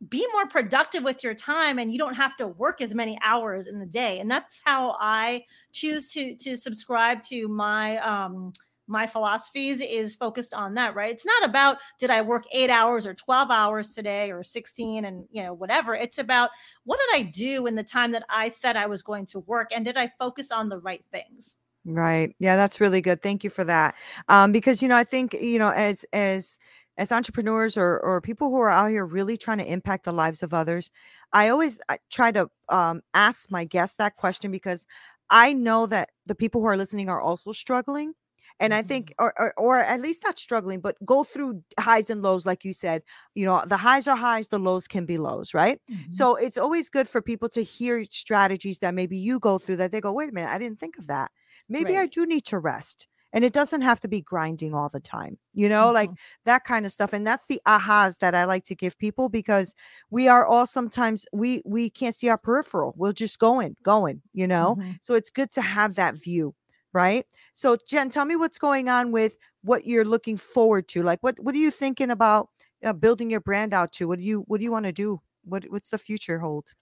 be 0.09 0.27
more 0.33 0.47
productive 0.47 1.03
with 1.03 1.25
your 1.25 1.35
time 1.35 1.79
and 1.79 1.91
you 1.91 1.99
don't 1.99 2.15
have 2.15 2.37
to 2.37 2.47
work 2.47 2.81
as 2.81 2.95
many 2.95 3.19
hours 3.23 3.67
in 3.67 3.81
the 3.81 3.87
day 3.87 4.21
and 4.21 4.31
that's 4.31 4.61
how 4.65 4.97
i 5.01 5.43
choose 5.73 6.09
to 6.09 6.37
to 6.37 6.57
subscribe 6.57 7.21
to 7.21 7.49
my 7.49 7.99
um 7.99 8.53
my 8.87 9.07
philosophies 9.07 9.81
is 9.81 10.15
focused 10.15 10.55
on 10.55 10.75
that 10.75 10.95
right? 10.95 11.13
It's 11.13 11.27
not 11.27 11.45
about 11.45 11.79
did 11.99 12.11
i 12.11 12.21
work 12.21 12.45
8 12.53 12.71
hours 12.71 13.07
or 13.07 13.15
12 13.15 13.51
hours 13.51 13.95
today 13.95 14.31
or 14.31 14.43
16 14.43 15.05
and 15.05 15.25
you 15.31 15.43
know 15.43 15.55
whatever. 15.55 15.95
It's 15.95 16.19
about 16.19 16.51
what 16.85 16.99
did 16.99 17.19
i 17.21 17.23
do 17.23 17.67
in 17.67 17.75
the 17.75 17.85
time 17.85 18.13
that 18.13 18.25
i 18.29 18.49
said 18.49 18.77
i 18.77 18.87
was 18.87 19.03
going 19.03 19.27
to 19.27 19.41
work 19.41 19.71
and 19.75 19.85
did 19.85 19.97
i 19.97 20.11
focus 20.19 20.51
on 20.51 20.69
the 20.69 20.79
right 20.79 21.05
things? 21.11 21.57
Right. 21.85 22.35
Yeah 22.39 22.57
that's 22.57 22.81
really 22.81 23.01
good. 23.01 23.23
Thank 23.23 23.45
you 23.45 23.51
for 23.51 23.65
that. 23.65 23.95
Um 24.29 24.53
because 24.53 24.83
you 24.83 24.89
know 24.89 24.97
i 24.97 25.05
think 25.05 25.35
you 25.35 25.59
know 25.59 25.71
as 25.71 26.05
as 26.13 26.59
as 26.97 27.11
entrepreneurs 27.13 27.77
or 27.77 27.99
or 28.01 28.21
people 28.21 28.51
who 28.51 28.61
are 28.61 28.71
out 28.71 28.91
here 28.91 29.05
really 29.05 29.37
trying 29.37 29.59
to 29.59 29.71
impact 29.71 30.05
the 30.05 30.13
lives 30.13 30.43
of 30.43 30.55
others 30.55 30.91
i 31.33 31.49
always 31.49 31.81
try 32.11 32.31
to 32.31 32.49
um 32.69 33.03
ask 33.15 33.51
my 33.51 33.65
guests 33.65 33.97
that 33.97 34.17
question 34.17 34.51
because 34.51 34.87
i 35.31 35.53
know 35.53 35.87
that 35.87 36.11
the 36.27 36.35
people 36.35 36.61
who 36.61 36.67
are 36.67 36.77
listening 36.77 37.09
are 37.09 37.21
also 37.21 37.53
struggling 37.53 38.15
and 38.61 38.75
i 38.75 38.83
think 38.83 39.11
mm-hmm. 39.11 39.25
or, 39.25 39.35
or, 39.39 39.55
or 39.57 39.79
at 39.79 40.01
least 40.01 40.23
not 40.25 40.39
struggling 40.39 40.81
but 40.81 40.97
go 41.05 41.25
through 41.25 41.63
highs 41.79 42.11
and 42.11 42.23
lows 42.23 42.47
like 42.47 42.65
you 42.65 42.73
said 42.73 43.03
you 43.35 43.45
know 43.45 43.63
the 43.67 43.77
highs 43.77 44.09
are 44.09 44.17
highs 44.17 44.49
the 44.49 44.59
lows 44.59 44.87
can 44.87 45.07
be 45.07 45.19
lows 45.19 45.55
right 45.55 45.81
mm-hmm. 45.91 46.13
so 46.13 46.37
it's 46.37 46.59
always 46.59 46.89
good 46.89 47.09
for 47.09 47.21
people 47.21 47.49
to 47.49 47.63
hear 47.63 48.05
strategies 48.11 48.79
that 48.79 48.95
maybe 48.95 49.17
you 49.17 49.39
go 49.39 49.59
through 49.59 49.77
that 49.77 49.93
they 49.93 50.01
go 50.01 50.13
wait 50.13 50.31
a 50.31 50.33
minute 50.33 50.51
i 50.51 50.59
didn't 50.59 50.81
think 50.81 50.99
of 50.99 51.07
that 51.07 51.31
maybe 51.69 51.95
right. 51.95 52.03
i 52.03 52.07
do 52.07 52.27
need 52.27 52.45
to 52.45 52.59
rest 52.59 53.07
and 53.35 53.45
it 53.45 53.53
doesn't 53.53 53.81
have 53.83 53.99
to 53.99 54.07
be 54.07 54.21
grinding 54.21 54.75
all 54.75 54.89
the 54.89 55.01
time 55.01 55.37
you 55.53 55.69
know 55.69 55.87
mm-hmm. 55.87 55.95
like 55.95 56.11
that 56.45 56.65
kind 56.65 56.87
of 56.87 56.93
stuff 56.93 57.13
and 57.13 57.27
that's 57.27 57.47
the 57.47 57.61
ahas 57.67 58.19
that 58.19 58.35
i 58.35 58.45
like 58.45 58.65
to 58.65 58.75
give 58.75 58.97
people 58.99 59.29
because 59.29 59.75
we 60.11 60.29
are 60.29 60.47
all 60.47 60.67
sometimes 60.67 61.27
we 61.33 61.61
we 61.67 61.91
can't 61.91 62.15
see 62.15 62.29
our 62.29 62.39
peripheral 62.39 62.95
we're 62.97 63.13
just 63.13 63.39
going 63.39 63.77
going 63.83 64.23
you 64.33 64.47
know 64.47 64.77
mm-hmm. 64.79 64.93
so 65.03 65.15
it's 65.15 65.31
good 65.31 65.51
to 65.51 65.61
have 65.61 65.97
that 65.97 66.15
view 66.15 66.55
right? 66.95 67.27
So 67.53 67.77
Jen, 67.87 68.09
tell 68.09 68.25
me 68.25 68.37
what's 68.37 68.59
going 68.59 68.89
on 68.89 69.13
with 69.13 69.37
what 69.63 69.87
you're 69.87 70.05
looking 70.05 70.37
forward 70.37 70.89
to. 70.89 71.03
Like 71.03 71.23
what 71.23 71.39
what 71.41 71.55
are 71.55 71.59
you 71.59 71.71
thinking 71.71 72.11
about 72.11 72.49
uh, 72.85 72.93
building 72.93 73.31
your 73.31 73.41
brand 73.41 73.75
out 73.75 73.93
to? 73.95 74.09
What 74.09 74.19
do 74.19 74.25
you 74.25 74.45
what 74.47 74.59
do 74.59 74.65
you 74.65 74.73
want 74.73 74.87
to 74.87 74.93
do? 74.93 75.21
What 75.45 75.65
what's 75.69 75.91
the 75.91 75.99
future 75.99 76.39
hold? 76.39 76.73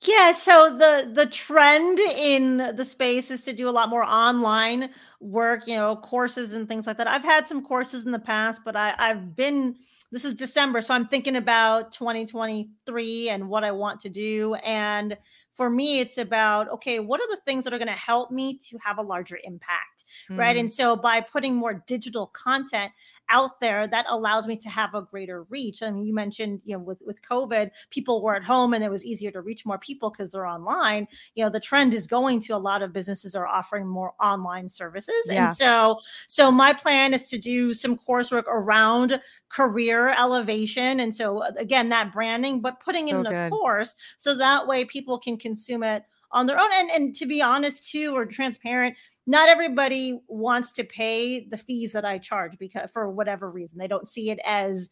Yeah, 0.00 0.30
so 0.30 0.76
the 0.78 1.10
the 1.12 1.26
trend 1.26 1.98
in 1.98 2.58
the 2.76 2.84
space 2.84 3.32
is 3.32 3.44
to 3.44 3.52
do 3.52 3.68
a 3.68 3.72
lot 3.72 3.88
more 3.88 4.04
online 4.04 4.90
work, 5.20 5.66
you 5.66 5.74
know, 5.74 5.96
courses 5.96 6.52
and 6.52 6.68
things 6.68 6.86
like 6.86 6.98
that. 6.98 7.08
I've 7.08 7.24
had 7.24 7.48
some 7.48 7.64
courses 7.64 8.06
in 8.06 8.12
the 8.12 8.18
past, 8.20 8.62
but 8.64 8.76
I 8.76 8.94
I've 8.96 9.34
been 9.34 9.74
this 10.12 10.24
is 10.24 10.34
December, 10.34 10.80
so 10.82 10.94
I'm 10.94 11.08
thinking 11.08 11.34
about 11.34 11.90
2023 11.92 13.28
and 13.28 13.48
what 13.48 13.64
I 13.64 13.72
want 13.72 14.00
to 14.02 14.08
do 14.08 14.54
and 14.64 15.16
for 15.58 15.68
me 15.68 15.98
it's 15.98 16.18
about 16.18 16.70
okay 16.70 17.00
what 17.00 17.20
are 17.20 17.26
the 17.28 17.42
things 17.44 17.64
that 17.64 17.74
are 17.74 17.78
going 17.78 17.88
to 17.88 17.92
help 17.92 18.30
me 18.30 18.56
to 18.56 18.78
have 18.78 18.96
a 18.98 19.02
larger 19.02 19.40
impact 19.42 20.04
mm. 20.30 20.38
right 20.38 20.56
and 20.56 20.72
so 20.72 20.94
by 20.94 21.20
putting 21.20 21.56
more 21.56 21.82
digital 21.86 22.28
content 22.28 22.92
out 23.30 23.60
there 23.60 23.86
that 23.86 24.06
allows 24.08 24.46
me 24.46 24.56
to 24.56 24.68
have 24.68 24.94
a 24.94 25.02
greater 25.02 25.44
reach. 25.44 25.82
I 25.82 25.90
mean, 25.90 26.06
you 26.06 26.14
mentioned, 26.14 26.60
you 26.64 26.74
know, 26.74 26.82
with 26.82 27.02
with 27.04 27.20
COVID, 27.22 27.70
people 27.90 28.22
were 28.22 28.36
at 28.36 28.44
home 28.44 28.74
and 28.74 28.84
it 28.84 28.90
was 28.90 29.04
easier 29.04 29.30
to 29.32 29.40
reach 29.40 29.66
more 29.66 29.78
people 29.78 30.10
because 30.10 30.32
they're 30.32 30.46
online. 30.46 31.06
You 31.34 31.44
know, 31.44 31.50
the 31.50 31.60
trend 31.60 31.94
is 31.94 32.06
going 32.06 32.40
to 32.40 32.52
a 32.54 32.58
lot 32.58 32.82
of 32.82 32.92
businesses 32.92 33.34
are 33.34 33.46
offering 33.46 33.86
more 33.86 34.14
online 34.20 34.68
services. 34.68 35.26
Yeah. 35.26 35.48
And 35.48 35.56
so 35.56 36.00
so 36.26 36.50
my 36.50 36.72
plan 36.72 37.14
is 37.14 37.28
to 37.30 37.38
do 37.38 37.74
some 37.74 37.98
coursework 37.98 38.44
around 38.46 39.20
career 39.48 40.10
elevation 40.10 41.00
and 41.00 41.14
so 41.14 41.38
uh, 41.38 41.52
again 41.56 41.88
that 41.88 42.12
branding 42.12 42.60
but 42.60 42.80
putting 42.80 43.08
So 43.08 43.20
it 43.20 43.26
in 43.26 43.34
a 43.34 43.50
course 43.50 43.94
so 44.18 44.36
that 44.36 44.66
way 44.66 44.84
people 44.84 45.18
can 45.18 45.38
consume 45.38 45.82
it 45.82 46.04
on 46.32 46.46
their 46.46 46.60
own 46.60 46.68
and 46.74 46.90
and 46.90 47.14
to 47.14 47.26
be 47.26 47.40
honest 47.40 47.90
too 47.90 48.14
or 48.14 48.26
transparent 48.26 48.94
not 49.28 49.50
everybody 49.50 50.18
wants 50.26 50.72
to 50.72 50.84
pay 50.84 51.46
the 51.46 51.58
fees 51.58 51.92
that 51.92 52.04
I 52.04 52.16
charge 52.18 52.58
because 52.58 52.90
for 52.90 53.10
whatever 53.10 53.50
reason 53.50 53.78
they 53.78 53.86
don't 53.86 54.08
see 54.08 54.30
it 54.30 54.40
as 54.44 54.88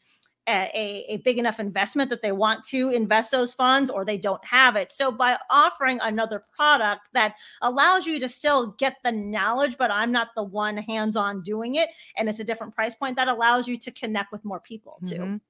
a, 0.48 1.04
a, 1.08 1.16
big 1.24 1.38
enough 1.38 1.58
investment 1.58 2.10
that 2.10 2.22
they 2.22 2.30
want 2.30 2.62
to 2.64 2.90
invest 2.90 3.32
those 3.32 3.52
funds 3.52 3.90
or 3.90 4.04
they 4.04 4.18
don't 4.18 4.44
have 4.44 4.76
it. 4.76 4.92
So 4.92 5.10
by 5.10 5.38
offering 5.50 5.98
another 6.00 6.44
product 6.54 7.08
that 7.14 7.34
allows 7.62 8.06
you 8.06 8.20
to 8.20 8.28
still 8.28 8.68
get 8.78 8.98
the 9.02 9.10
knowledge, 9.10 9.76
but 9.76 9.90
I'm 9.90 10.12
not 10.12 10.28
the 10.36 10.44
one 10.44 10.76
hands-on 10.76 11.42
doing 11.42 11.74
it, 11.74 11.88
and 12.16 12.28
it's 12.28 12.38
a 12.38 12.44
different 12.44 12.76
price 12.76 12.94
point, 12.94 13.16
that 13.16 13.26
allows 13.26 13.66
you 13.66 13.76
to 13.78 13.90
connect 13.90 14.30
with 14.30 14.44
more 14.44 14.60
people 14.60 15.00
too. 15.04 15.16
Mhm. 15.16 15.40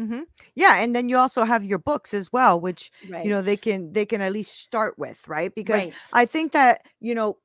Mhm. 0.00 0.24
Yeah, 0.54 0.76
and 0.76 0.94
then 0.94 1.08
you 1.08 1.16
also 1.16 1.44
have 1.44 1.64
your 1.64 1.78
books 1.78 2.14
as 2.14 2.32
well, 2.32 2.58
which 2.58 2.90
Right. 3.08 3.24
you 3.24 3.30
know 3.30 3.42
they 3.42 3.56
can 3.56 3.92
they 3.92 4.06
can 4.06 4.20
at 4.20 4.32
least 4.32 4.58
start 4.58 4.98
with, 4.98 5.26
right? 5.28 5.54
Because 5.54 5.84
right. 5.84 5.94
I 6.12 6.26
think 6.26 6.52
that, 6.52 6.82
you 7.00 7.14
know, 7.14 7.38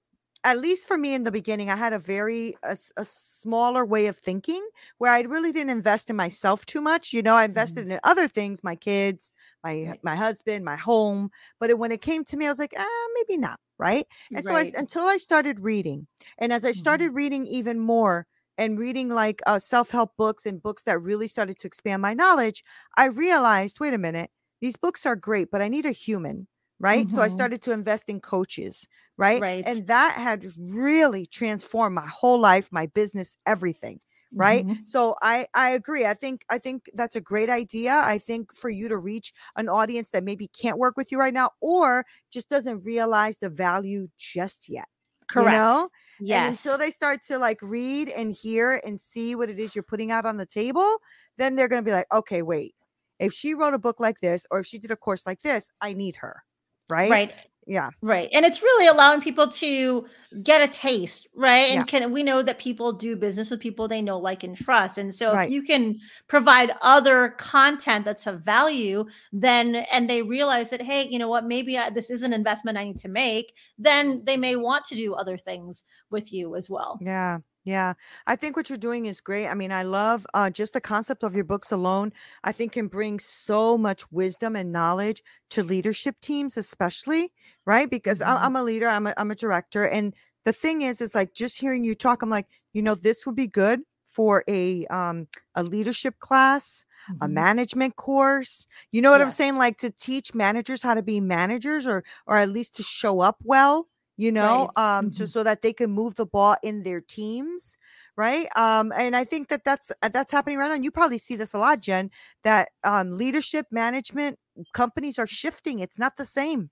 at 0.44 0.58
least 0.60 0.88
for 0.88 0.98
me 0.98 1.14
in 1.14 1.24
the 1.24 1.32
beginning, 1.32 1.70
I 1.70 1.76
had 1.76 1.94
a 1.94 2.00
very 2.00 2.56
a, 2.64 2.78
a 2.98 3.06
smaller 3.06 3.86
way 3.86 4.08
of 4.08 4.18
thinking 4.18 4.68
where 4.98 5.12
I 5.12 5.22
really 5.22 5.52
didn't 5.52 5.70
invest 5.72 6.10
in 6.10 6.16
myself 6.16 6.66
too 6.66 6.82
much. 6.82 7.14
You 7.14 7.22
know, 7.22 7.36
I 7.36 7.46
invested 7.46 7.90
in 7.90 8.00
other 8.04 8.28
things, 8.28 8.64
my 8.64 8.76
kids, 8.76 9.34
my 9.64 9.74
Mm-hmm. 9.76 9.90
Right. 9.90 10.00
my 10.04 10.16
husband, 10.16 10.66
my 10.66 10.76
home. 10.78 11.30
But 11.60 11.70
it, 11.70 11.78
when 11.80 11.92
it 11.92 12.02
came 12.02 12.24
to 12.26 12.38
me, 12.38 12.46
I 12.48 12.50
was 12.50 12.60
like, 12.60 12.74
ah, 12.78 13.08
maybe 13.16 13.38
not, 13.38 13.60
right? 13.78 14.08
And 14.34 14.44
so 14.44 14.56
I, 14.56 14.72
until 14.76 15.04
I 15.04 15.18
started 15.18 15.60
reading, 15.60 16.08
and 16.38 16.52
as 16.54 16.66
I 16.66 16.72
started 16.72 17.12
reading 17.12 17.46
even 17.48 17.80
more 17.80 18.28
and 18.58 18.78
reading 18.80 19.10
like 19.10 19.42
uh, 19.48 19.60
self 19.60 19.92
help 19.92 20.16
books 20.18 20.46
and 20.46 20.62
books 20.62 20.84
that 20.84 21.02
really 21.02 21.28
started 21.28 21.58
to 21.60 21.68
expand 21.68 22.02
my 22.02 22.14
knowledge, 22.14 22.64
I 22.98 23.06
realized, 23.06 23.80
wait 23.80 23.94
a 23.94 23.98
minute, 23.98 24.32
these 24.62 24.76
books 24.78 25.06
are 25.06 25.16
great, 25.16 25.50
but 25.52 25.62
I 25.62 25.68
need 25.68 25.86
a 25.86 25.92
human, 25.92 26.48
right? 26.82 27.10
So 27.12 27.22
I 27.22 27.28
Mhm. 27.28 27.30
started 27.30 27.62
to 27.64 27.72
invest 27.72 28.10
in 28.10 28.20
coaches, 28.22 28.88
right? 29.18 29.44
Right. 29.44 29.68
And 29.68 29.88
that 29.88 30.16
had 30.18 30.52
really 30.58 31.26
transformed 31.26 31.96
my 31.96 32.08
whole 32.08 32.40
life, 32.40 32.70
my 32.72 32.88
business, 32.88 33.38
everything. 33.46 34.00
Right. 34.38 34.66
Mhm. 34.66 34.84
So 34.84 35.16
I 35.22 35.48
I 35.54 35.70
agree. 35.72 36.06
I 36.06 36.14
think 36.16 36.46
I 36.50 36.58
think 36.58 36.90
that's 36.96 37.16
a 37.16 37.22
great 37.22 37.50
idea. 37.50 38.02
I 38.04 38.18
think 38.18 38.56
for 38.56 38.70
you 38.70 38.88
to 38.90 38.98
reach 38.98 39.34
an 39.56 39.70
audience 39.70 40.10
that 40.12 40.24
maybe 40.24 40.48
can't 40.48 40.80
work 40.80 40.96
with 40.98 41.12
you 41.12 41.20
right 41.20 41.34
now 41.34 41.52
or 41.62 42.06
just 42.32 42.50
doesn't 42.50 42.80
realize 42.84 43.38
the 43.38 43.50
value 43.50 44.08
just 44.18 44.70
yet. 44.70 44.86
Correct. 45.28 45.34
You 45.34 45.50
know? 45.50 45.90
And 46.30 46.46
Yes. 46.46 46.46
until 46.46 46.78
they 46.78 46.92
start 46.92 47.24
to 47.24 47.38
like 47.38 47.62
read 47.62 48.10
and 48.10 48.32
hear 48.32 48.82
and 48.86 49.00
see 49.02 49.36
what 49.36 49.50
it 49.50 49.60
is 49.60 49.76
you're 49.76 49.84
putting 49.84 50.12
out 50.12 50.26
on 50.26 50.38
the 50.38 50.46
table, 50.46 50.98
then 51.38 51.56
they're 51.56 51.68
going 51.68 51.84
to 51.84 51.86
be 51.88 51.92
like, 51.94 52.08
okay, 52.12 52.42
wait, 52.42 52.76
if 53.20 53.34
she 53.34 53.54
wrote 53.54 53.74
a 53.74 53.80
book 53.80 54.00
like 54.00 54.22
this 54.22 54.46
or 54.52 54.60
if 54.60 54.66
she 54.68 54.80
did 54.80 54.92
a 54.92 54.96
course 54.96 55.26
like 55.26 55.42
this, 55.42 55.70
I 55.82 55.94
need 55.94 56.18
her. 56.18 56.44
Right. 56.92 57.10
right. 57.10 57.34
Yeah. 57.68 57.90
Right. 58.02 58.28
And 58.34 58.44
it's 58.46 58.62
really 58.64 58.88
allowing 58.88 59.22
people 59.22 59.48
to 59.48 60.06
get 60.44 60.62
a 60.62 60.68
taste, 60.68 61.28
right? 61.36 61.70
And 61.72 61.76
Yeah. 61.80 61.86
can 61.86 62.12
we 62.12 62.24
know 62.24 62.42
that 62.42 62.58
people 62.60 62.92
do 62.92 63.16
business 63.16 63.52
with 63.52 63.60
people 63.60 63.88
they 63.88 64.02
know, 64.02 64.18
like, 64.20 64.44
and 64.44 64.58
trust. 64.58 64.98
And 64.98 65.14
so 65.14 65.34
Right. 65.34 65.46
if 65.48 65.52
you 65.52 65.62
can 65.62 66.00
provide 66.28 66.72
other 66.82 67.30
content 67.38 68.04
that's 68.06 68.26
of 68.28 68.42
value, 68.44 69.06
then 69.32 69.76
and 69.92 70.10
they 70.10 70.22
realize 70.24 70.72
that, 70.72 70.82
hey, 70.82 71.08
you 71.08 71.20
know 71.20 71.30
what, 71.30 71.46
maybe 71.46 71.78
I, 71.78 71.92
this 71.92 72.10
is 72.10 72.24
an 72.24 72.34
investment 72.34 72.78
I 72.80 72.86
need 72.86 72.98
to 73.00 73.10
make, 73.10 73.54
then 73.78 74.24
they 74.26 74.38
may 74.38 74.56
want 74.56 74.86
to 74.86 74.96
do 74.96 75.14
other 75.14 75.38
things 75.38 75.84
with 76.10 76.34
you 76.34 76.56
as 76.56 76.70
well. 76.70 76.98
Yeah. 77.00 77.40
Yeah. 77.64 77.94
I 78.26 78.36
think 78.36 78.56
what 78.56 78.70
you're 78.70 78.78
doing 78.78 79.06
is 79.06 79.22
great. 79.22 79.48
I 79.48 79.54
mean, 79.54 79.72
I 79.72 79.84
love 79.84 80.26
uh, 80.34 80.50
just 80.50 80.74
the 80.74 80.82
concept 80.82 81.24
of 81.24 81.36
your 81.36 81.44
books 81.44 81.72
alone. 81.72 82.12
I 82.44 82.52
think 82.52 82.72
can 82.72 82.88
bring 82.88 83.20
so 83.20 83.78
much 83.78 84.12
wisdom 84.12 84.56
and 84.56 84.72
knowledge 84.72 85.22
to 85.52 85.64
leadership 85.64 86.16
teams, 86.22 86.58
especially, 86.58 87.32
right? 87.66 87.90
Because 87.90 88.22
Mhm. 88.24 88.24
I'm 88.24 88.56
a 88.56 88.64
leader, 88.64 88.88
I'm 88.88 89.06
a, 89.06 89.14
I'm 89.16 89.30
a 89.30 89.36
director. 89.36 89.86
And 89.88 90.16
the 90.44 90.54
thing 90.54 90.82
is, 90.82 91.02
is 91.02 91.14
like 91.14 91.34
just 91.36 91.60
hearing 91.62 91.84
you 91.84 91.94
talk, 91.94 92.24
I'm 92.24 92.32
like, 92.32 92.48
you 92.74 92.82
know, 92.82 92.96
this 92.96 93.26
would 93.28 93.36
be 93.36 93.48
good 93.48 93.82
for 94.06 94.44
a 94.50 94.86
um 94.88 95.28
a 95.56 95.64
leadership 95.64 96.20
class 96.20 96.86
a 97.22 97.28
Mhm. 97.28 97.30
management 97.30 97.96
course 97.96 98.68
you 98.92 99.02
know 99.02 99.10
what 99.10 99.22
i'm 99.22 99.32
saying 99.32 99.56
like 99.56 99.78
to 99.78 99.90
teach 99.90 100.34
managers 100.34 100.82
how 100.82 100.94
to 100.94 101.02
be 101.02 101.22
managers 101.22 101.88
or 101.88 102.04
or 102.28 102.38
at 102.38 102.50
least 102.50 102.76
to 102.76 102.84
show 102.84 103.22
up 103.22 103.38
well 103.44 103.88
you 104.22 104.32
know 104.32 104.70
Right. 104.70 104.76
um 104.76 105.12
so 105.12 105.26
Mhm. 105.26 105.28
so 105.28 105.44
that 105.44 105.62
they 105.62 105.74
can 105.74 105.92
move 105.92 106.16
the 106.16 106.26
ball 106.26 106.56
in 106.64 106.84
their 106.84 107.02
teams 107.02 107.78
right 108.16 108.48
um 108.58 108.92
and 108.96 109.16
i 109.16 109.24
think 109.24 109.50
that 109.50 109.64
that's 109.66 109.92
uh, 110.02 110.10
that's 110.10 110.32
happening 110.32 110.58
right 110.58 110.70
now 110.70 110.76
and 110.76 110.86
you 110.86 110.92
probably 110.92 111.18
see 111.18 111.36
this 111.36 111.54
a 111.54 111.58
lot 111.58 111.82
jen 111.82 112.10
that 112.44 112.70
um 112.84 113.12
leadership 113.14 113.66
management 113.72 114.38
companies 114.74 115.18
are 115.20 115.28
shifting 115.28 115.80
it's 115.80 115.98
not 116.00 116.18
the 116.18 116.26
same 116.26 116.70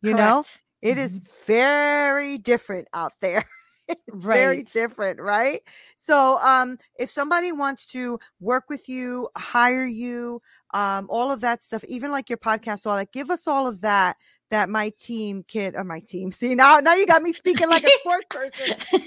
you 0.00 0.14
know 0.14 0.44
Correct. 0.44 0.62
it 0.82 0.98
is 0.98 1.18
Mhm. 1.18 1.26
very 1.46 2.38
different 2.38 2.88
out 2.94 3.12
there. 3.20 3.44
it's 3.88 4.28
very 4.30 4.64
different, 4.72 5.20
right? 5.20 5.60
So, 5.96 6.38
um, 6.40 6.78
if 6.98 7.10
somebody 7.10 7.52
wants 7.52 7.86
to 7.86 8.18
work 8.40 8.64
with 8.68 8.88
you, 8.88 9.28
hire 9.36 9.86
you, 9.86 10.40
um, 10.74 11.06
all 11.10 11.30
of 11.32 11.40
that 11.40 11.62
stuff, 11.62 11.84
even 11.84 12.10
like 12.10 12.28
your 12.28 12.38
podcast, 12.38 12.86
all 12.86 12.96
that, 12.96 13.12
give 13.12 13.30
us 13.30 13.46
all 13.46 13.66
of 13.66 13.80
that. 13.82 14.16
That 14.50 14.68
my 14.68 14.92
team 14.98 15.44
can, 15.48 15.74
or 15.74 15.84
my 15.84 16.00
team. 16.00 16.30
See 16.30 16.54
now, 16.54 16.78
now 16.78 16.94
you 16.94 17.06
got 17.06 17.22
me 17.22 17.32
speaking 17.32 17.68
like 17.68 17.82
a 17.82 17.90
sports 17.90 18.26
person. 18.30 18.76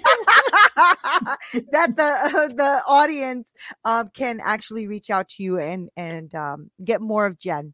that 1.71 1.95
the 1.95 2.04
uh, 2.04 2.47
the 2.56 2.84
audience 2.88 3.47
um, 3.86 4.10
can 4.13 4.39
actually 4.43 4.88
reach 4.88 5.10
out 5.10 5.30
to 5.30 5.43
you 5.43 5.60
and 5.60 5.89
and 5.95 6.34
um, 6.36 6.69
get 6.84 7.02
more 7.02 7.26
of 7.26 7.39
Jen. 7.39 7.73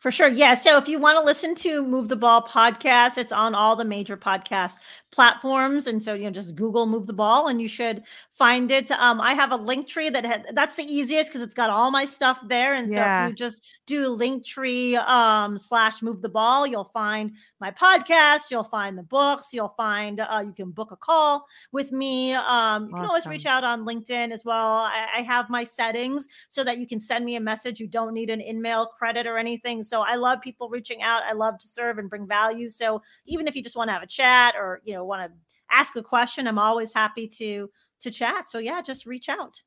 For 0.00 0.10
sure. 0.10 0.28
Yeah. 0.28 0.54
So 0.54 0.76
if 0.78 0.88
you 0.88 0.98
want 0.98 1.18
to 1.18 1.24
listen 1.24 1.54
to 1.56 1.82
Move 1.82 2.08
the 2.08 2.16
Ball 2.16 2.42
podcast, 2.42 3.18
it's 3.18 3.32
on 3.32 3.54
all 3.54 3.76
the 3.76 3.84
major 3.84 4.16
podcast 4.16 4.76
platforms. 5.16 5.86
And 5.86 6.00
so, 6.00 6.12
you 6.12 6.24
know, 6.24 6.30
just 6.30 6.54
Google 6.54 6.84
Move 6.86 7.06
the 7.06 7.14
Ball 7.14 7.48
and 7.48 7.60
you 7.60 7.68
should 7.68 8.02
find 8.32 8.70
it. 8.70 8.90
Um, 8.90 9.18
I 9.18 9.32
have 9.32 9.50
a 9.50 9.58
Linktree 9.58 10.12
that 10.12 10.26
had, 10.26 10.48
that's 10.52 10.74
the 10.76 10.82
easiest 10.82 11.30
because 11.30 11.40
it's 11.40 11.54
got 11.54 11.70
all 11.70 11.90
my 11.90 12.04
stuff 12.04 12.38
there. 12.46 12.74
And 12.74 12.86
so 12.86 12.96
Yeah. 12.96 13.24
if 13.24 13.30
you 13.30 13.34
just 13.34 13.62
do 13.86 14.14
Linktree 14.14 14.98
um, 15.08 15.56
slash 15.56 16.02
Move 16.02 16.20
the 16.20 16.28
Ball, 16.28 16.66
you'll 16.66 16.84
find 16.92 17.32
my 17.60 17.70
podcast, 17.70 18.50
you'll 18.50 18.62
find 18.62 18.98
the 18.98 19.02
books, 19.04 19.54
you'll 19.54 19.74
find, 19.74 20.20
uh, 20.20 20.42
you 20.44 20.52
can 20.52 20.70
book 20.70 20.90
a 20.92 20.96
call 20.96 21.46
with 21.72 21.92
me. 21.92 22.34
Um, 22.34 22.88
you 22.90 22.94
can 22.94 23.06
always 23.06 23.26
reach 23.26 23.46
out 23.46 23.64
on 23.64 23.86
LinkedIn 23.86 24.32
as 24.32 24.44
well. 24.44 24.80
I, 24.80 25.06
I 25.16 25.22
have 25.22 25.48
my 25.48 25.64
settings 25.64 26.28
so 26.50 26.62
that 26.62 26.76
you 26.76 26.86
can 26.86 27.00
send 27.00 27.24
me 27.24 27.36
a 27.36 27.40
message. 27.40 27.80
You 27.80 27.86
don't 27.88 28.12
need 28.12 28.28
an 28.28 28.42
email 28.42 28.84
credit 28.84 29.26
or 29.26 29.38
anything. 29.38 29.82
So 29.82 30.02
I 30.02 30.16
love 30.16 30.42
people 30.42 30.68
reaching 30.68 31.00
out. 31.02 31.22
I 31.22 31.32
love 31.32 31.58
to 31.60 31.68
serve 31.68 31.96
and 31.96 32.10
bring 32.10 32.28
value. 32.28 32.68
So 32.68 33.00
even 33.24 33.48
if 33.48 33.56
you 33.56 33.62
just 33.62 33.76
want 33.76 33.88
to 33.88 33.94
have 33.94 34.02
a 34.02 34.06
chat 34.06 34.54
or 34.58 34.82
you 34.84 34.92
know 34.92 35.05
want 35.06 35.30
to 35.30 35.38
ask 35.70 35.96
a 35.96 36.02
question, 36.02 36.46
I'm 36.46 36.58
always 36.58 36.92
happy 36.92 37.28
to 37.28 37.70
to 38.00 38.10
chat. 38.10 38.50
So 38.50 38.58
yeah, 38.58 38.82
just 38.82 39.06
reach 39.06 39.28
out. 39.28 39.60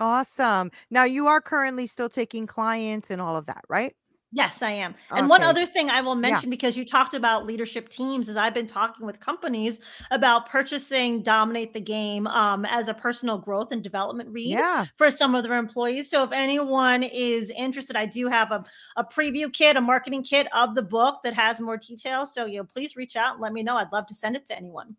Awesome. 0.00 0.70
Now 0.90 1.04
you 1.04 1.26
are 1.26 1.40
currently 1.40 1.86
still 1.86 2.08
taking 2.08 2.46
clients 2.46 3.10
and 3.10 3.20
all 3.20 3.36
of 3.36 3.46
that, 3.46 3.64
right? 3.68 3.94
Yes, 4.34 4.62
I 4.62 4.72
am. 4.72 4.96
And 5.12 5.28
one 5.28 5.42
other 5.44 5.64
thing 5.64 5.90
I 5.90 6.00
will 6.00 6.16
mention 6.16 6.50
because 6.50 6.76
you 6.76 6.84
talked 6.84 7.14
about 7.14 7.46
leadership 7.46 7.88
teams 7.88 8.28
is 8.28 8.36
I've 8.36 8.52
been 8.52 8.66
talking 8.66 9.06
with 9.06 9.20
companies 9.20 9.78
about 10.10 10.48
purchasing 10.48 11.22
Dominate 11.22 11.72
the 11.72 11.80
Game 11.80 12.26
um, 12.26 12.64
as 12.64 12.88
a 12.88 12.94
personal 12.94 13.38
growth 13.38 13.70
and 13.70 13.80
development 13.80 14.28
read. 14.30 14.48
Yeah. 14.50 14.86
for 14.96 15.08
some 15.10 15.36
of 15.36 15.44
their 15.44 15.56
employees. 15.56 16.10
So 16.10 16.24
if 16.24 16.32
anyone 16.32 17.04
is 17.04 17.50
interested, 17.50 17.94
I 17.94 18.06
do 18.06 18.26
have 18.26 18.50
a, 18.50 18.64
a 18.96 19.04
preview 19.04 19.52
kit, 19.52 19.76
a 19.76 19.80
marketing 19.80 20.24
kit 20.24 20.48
of 20.52 20.74
the 20.74 20.82
book 20.82 21.20
that 21.22 21.34
has 21.34 21.60
more 21.60 21.76
details. 21.76 22.34
So 22.34 22.44
you 22.46 22.58
know, 22.58 22.64
please 22.64 22.96
reach 22.96 23.14
out 23.14 23.34
and 23.34 23.40
let 23.42 23.52
me 23.52 23.62
know. 23.62 23.76
I'd 23.76 23.92
love 23.92 24.06
to 24.06 24.14
send 24.16 24.34
it 24.34 24.46
to 24.46 24.56
anyone. 24.56 24.96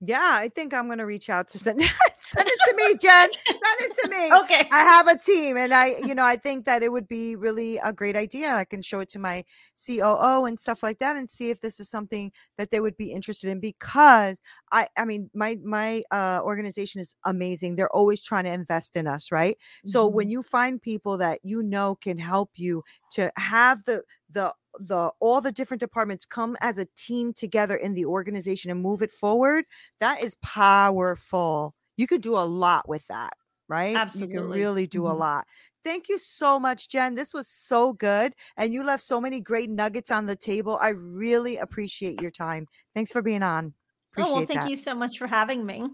Yeah, 0.00 0.18
I 0.20 0.48
think 0.48 0.74
I'm 0.74 0.88
gonna 0.88 1.06
reach 1.06 1.30
out 1.30 1.48
to 1.48 1.58
send 1.58 1.80
send 1.80 2.48
it 2.48 2.58
to 2.68 2.76
me, 2.76 2.96
Jen. 3.00 3.30
Send 3.46 3.62
it 3.80 3.96
to 4.02 4.08
me. 4.10 4.32
Okay. 4.44 4.68
I 4.70 4.80
have 4.80 5.08
a 5.08 5.16
team, 5.16 5.56
and 5.56 5.72
I, 5.72 5.94
you 6.04 6.14
know, 6.14 6.24
I 6.24 6.36
think 6.36 6.66
that 6.66 6.82
it 6.82 6.92
would 6.92 7.08
be 7.08 7.34
really 7.34 7.78
a 7.78 7.92
great 7.92 8.16
idea. 8.16 8.50
I 8.54 8.64
can 8.64 8.82
show 8.82 9.00
it 9.00 9.08
to 9.10 9.18
my 9.18 9.44
COO 9.86 10.44
and 10.44 10.60
stuff 10.60 10.82
like 10.82 10.98
that, 10.98 11.16
and 11.16 11.30
see 11.30 11.48
if 11.48 11.62
this 11.62 11.80
is 11.80 11.88
something 11.88 12.30
that 12.58 12.70
they 12.70 12.80
would 12.80 12.96
be 12.98 13.12
interested 13.12 13.48
in. 13.48 13.58
Because 13.58 14.42
I, 14.70 14.88
I 14.98 15.06
mean, 15.06 15.30
my 15.34 15.56
my 15.64 16.02
uh, 16.10 16.40
organization 16.42 17.00
is 17.00 17.14
amazing. 17.24 17.76
They're 17.76 17.94
always 17.94 18.20
trying 18.22 18.44
to 18.44 18.52
invest 18.52 18.96
in 18.96 19.06
us, 19.06 19.32
right? 19.32 19.56
So 19.86 20.06
when 20.06 20.28
you 20.28 20.42
find 20.42 20.80
people 20.80 21.16
that 21.18 21.40
you 21.42 21.62
know 21.62 21.94
can 21.94 22.18
help 22.18 22.50
you 22.56 22.82
to 23.12 23.32
have 23.36 23.84
the 23.84 24.02
the 24.30 24.52
the 24.78 25.10
all 25.20 25.40
the 25.40 25.52
different 25.52 25.80
departments 25.80 26.26
come 26.26 26.56
as 26.60 26.78
a 26.78 26.86
team 26.96 27.32
together 27.32 27.76
in 27.76 27.94
the 27.94 28.04
organization 28.04 28.70
and 28.70 28.80
move 28.82 29.02
it 29.02 29.12
forward, 29.12 29.64
that 30.00 30.22
is 30.22 30.36
powerful. 30.42 31.74
You 31.96 32.06
could 32.06 32.20
do 32.20 32.36
a 32.36 32.44
lot 32.46 32.88
with 32.88 33.06
that. 33.08 33.32
right? 33.68 33.96
Absolutely 33.96 34.34
you 34.36 34.40
can 34.42 34.48
really 34.48 34.86
do 34.86 35.06
a 35.08 35.10
Mhm. 35.10 35.18
lot. 35.18 35.46
Thank 35.84 36.08
you 36.08 36.18
so 36.20 36.58
much, 36.60 36.88
Jen. 36.88 37.16
This 37.16 37.32
was 37.34 37.48
so 37.48 37.92
good. 37.94 38.32
And 38.56 38.72
you 38.72 38.84
left 38.84 39.02
so 39.02 39.20
many 39.20 39.40
great 39.40 39.70
nuggets 39.70 40.10
on 40.12 40.26
the 40.26 40.36
table. 40.36 40.78
I 40.80 40.90
really 40.90 41.56
appreciate 41.56 42.16
your 42.20 42.30
time. 42.30 42.68
Thanks 42.94 43.10
for 43.10 43.22
being 43.22 43.42
on. 43.42 43.74
Appreciate 44.12 44.32
Oh, 44.32 44.38
well, 44.38 44.46
thank 44.46 44.60
that. 44.60 44.70
you 44.70 44.76
so 44.76 44.94
much 44.94 45.18
for 45.18 45.26
having 45.26 45.66
me. 45.66 45.88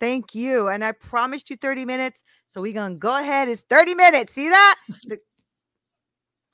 Thank 0.00 0.34
you. 0.34 0.68
And 0.68 0.84
I 0.84 0.92
promised 0.92 1.48
you 1.50 1.56
30 1.56 1.84
minutes. 1.84 2.22
So 2.48 2.60
we're 2.60 2.72
going 2.72 2.94
to 2.94 2.98
go 2.98 3.16
ahead. 3.16 3.48
It's 3.48 3.62
30 3.62 3.94
minutes. 3.94 4.32
See 4.32 4.48
that? 4.48 4.76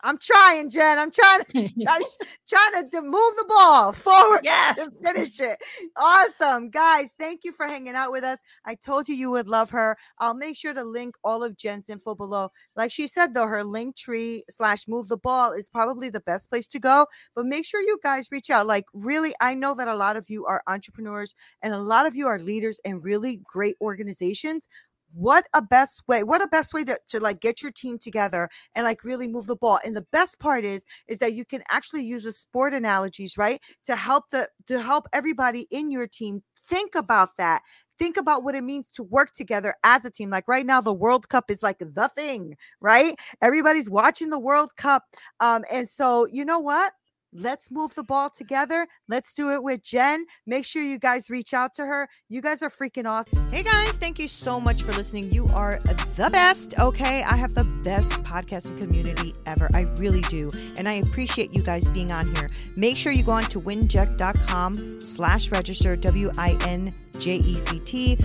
I'm 0.02 0.16
trying, 0.18 0.70
Jen. 0.70 0.98
I'm 0.98 1.10
trying, 1.10 1.44
trying, 1.52 2.02
trying 2.48 2.84
to, 2.84 2.88
to 2.92 3.02
move 3.02 3.36
the 3.36 3.44
ball 3.48 3.92
forward 3.94 4.40
yes. 4.44 4.78
finish 5.04 5.40
it. 5.40 5.58
Awesome. 5.96 6.70
Guys, 6.70 7.12
thank 7.18 7.40
you 7.44 7.52
for 7.52 7.66
hanging 7.66 7.94
out 7.94 8.12
with 8.12 8.22
us. 8.22 8.38
I 8.64 8.76
told 8.76 9.08
you 9.08 9.14
you 9.16 9.30
would 9.30 9.48
love 9.48 9.70
her. 9.70 9.96
I'll 10.18 10.34
make 10.34 10.56
sure 10.56 10.72
to 10.72 10.84
link 10.84 11.16
all 11.24 11.42
of 11.42 11.56
Jen's 11.56 11.88
info 11.88 12.14
below. 12.14 12.50
Like 12.76 12.92
she 12.92 13.08
said, 13.08 13.34
though, 13.34 13.46
her 13.46 13.64
Linktree 13.64 14.42
slash 14.48 14.86
move 14.86 15.08
the 15.08 15.16
ball 15.16 15.52
is 15.52 15.68
probably 15.68 16.10
the 16.10 16.20
best 16.20 16.48
place 16.48 16.68
to 16.68 16.78
go. 16.78 17.06
But 17.34 17.46
make 17.46 17.66
sure 17.66 17.80
you 17.80 17.98
guys 18.02 18.28
reach 18.30 18.50
out. 18.50 18.66
Like, 18.66 18.84
really, 18.92 19.34
I 19.40 19.54
know 19.54 19.74
that 19.74 19.88
a 19.88 19.96
lot 19.96 20.16
of 20.16 20.30
you 20.30 20.46
are 20.46 20.62
entrepreneurs 20.68 21.34
and 21.62 21.74
a 21.74 21.80
lot 21.80 22.06
of 22.06 22.14
you 22.14 22.28
are 22.28 22.38
leaders 22.38 22.80
in 22.84 23.00
really 23.00 23.40
great 23.44 23.76
organizations 23.80 24.68
what 25.14 25.46
a 25.54 25.62
best 25.62 26.02
way 26.06 26.22
what 26.22 26.42
a 26.42 26.46
best 26.48 26.74
way 26.74 26.84
to, 26.84 26.98
to 27.08 27.20
like 27.20 27.40
get 27.40 27.62
your 27.62 27.72
team 27.72 27.98
together 27.98 28.48
and 28.74 28.84
like 28.84 29.04
really 29.04 29.28
move 29.28 29.46
the 29.46 29.56
ball. 29.56 29.78
And 29.84 29.96
the 29.96 30.06
best 30.12 30.38
part 30.38 30.64
is 30.64 30.84
is 31.06 31.18
that 31.18 31.34
you 31.34 31.44
can 31.44 31.62
actually 31.70 32.04
use 32.04 32.24
the 32.24 32.32
sport 32.32 32.74
analogies 32.74 33.36
right 33.38 33.60
to 33.86 33.96
help 33.96 34.30
the 34.30 34.48
to 34.66 34.80
help 34.82 35.06
everybody 35.12 35.66
in 35.70 35.90
your 35.90 36.06
team 36.06 36.42
think 36.68 36.94
about 36.94 37.30
that 37.38 37.62
think 37.98 38.16
about 38.16 38.44
what 38.44 38.54
it 38.54 38.62
means 38.62 38.88
to 38.90 39.02
work 39.02 39.32
together 39.32 39.74
as 39.82 40.04
a 40.04 40.10
team. 40.10 40.30
Like 40.30 40.46
right 40.46 40.64
now 40.64 40.80
the 40.80 40.92
world 40.92 41.28
cup 41.28 41.50
is 41.50 41.62
like 41.62 41.78
the 41.80 42.10
thing 42.16 42.56
right? 42.80 43.16
Everybody's 43.42 43.90
watching 43.90 44.30
the 44.30 44.38
world 44.38 44.76
cup. 44.76 45.04
Um 45.40 45.64
and 45.70 45.88
so 45.88 46.26
you 46.30 46.44
know 46.44 46.58
what 46.58 46.92
Let's 47.32 47.70
move 47.70 47.94
the 47.94 48.02
ball 48.02 48.30
together. 48.30 48.86
Let's 49.06 49.32
do 49.32 49.52
it 49.52 49.62
with 49.62 49.82
Jen. 49.82 50.24
Make 50.46 50.64
sure 50.64 50.82
you 50.82 50.98
guys 50.98 51.28
reach 51.28 51.52
out 51.52 51.74
to 51.74 51.84
her. 51.84 52.08
You 52.28 52.40
guys 52.40 52.62
are 52.62 52.70
freaking 52.70 53.06
awesome. 53.06 53.50
Hey 53.50 53.62
guys, 53.62 53.92
thank 53.92 54.18
you 54.18 54.28
so 54.28 54.60
much 54.60 54.82
for 54.82 54.92
listening. 54.92 55.30
You 55.32 55.46
are 55.48 55.78
the 56.16 56.30
best. 56.30 56.78
Okay. 56.78 57.22
I 57.22 57.36
have 57.36 57.54
the 57.54 57.64
best 57.64 58.12
podcasting 58.22 58.80
community 58.80 59.34
ever. 59.46 59.70
I 59.74 59.82
really 59.98 60.22
do. 60.22 60.48
And 60.76 60.88
I 60.88 60.94
appreciate 60.94 61.52
you 61.52 61.62
guys 61.62 61.88
being 61.88 62.12
on 62.12 62.26
here. 62.34 62.50
Make 62.76 62.96
sure 62.96 63.12
you 63.12 63.24
go 63.24 63.32
on 63.32 63.44
to 63.44 63.60
winject.com 63.60 65.00
slash 65.00 65.50
register, 65.50 65.96
W 65.96 66.30
I 66.38 66.56
N 66.66 66.94
J 67.18 67.36
E 67.36 67.56
C 67.58 67.78
T 67.80 68.18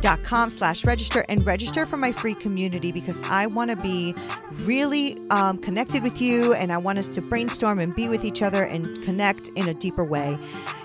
dot 0.00 0.22
com 0.22 0.50
slash 0.50 0.84
register 0.84 1.24
and 1.28 1.44
register 1.46 1.86
for 1.86 1.96
my 1.96 2.12
free 2.12 2.34
community 2.34 2.92
because 2.92 3.20
I 3.22 3.46
want 3.46 3.70
to 3.70 3.76
be 3.76 4.14
really 4.64 5.16
um, 5.30 5.58
connected 5.58 6.02
with 6.02 6.20
you 6.20 6.54
and 6.54 6.72
I 6.72 6.78
want 6.78 6.98
us 6.98 7.08
to 7.08 7.22
brainstorm 7.22 7.78
and 7.78 7.94
be 7.94 8.08
with 8.08 8.24
each 8.24 8.42
other 8.42 8.59
and 8.62 9.02
connect 9.04 9.48
in 9.56 9.68
a 9.68 9.74
deeper 9.74 10.04
way. 10.04 10.38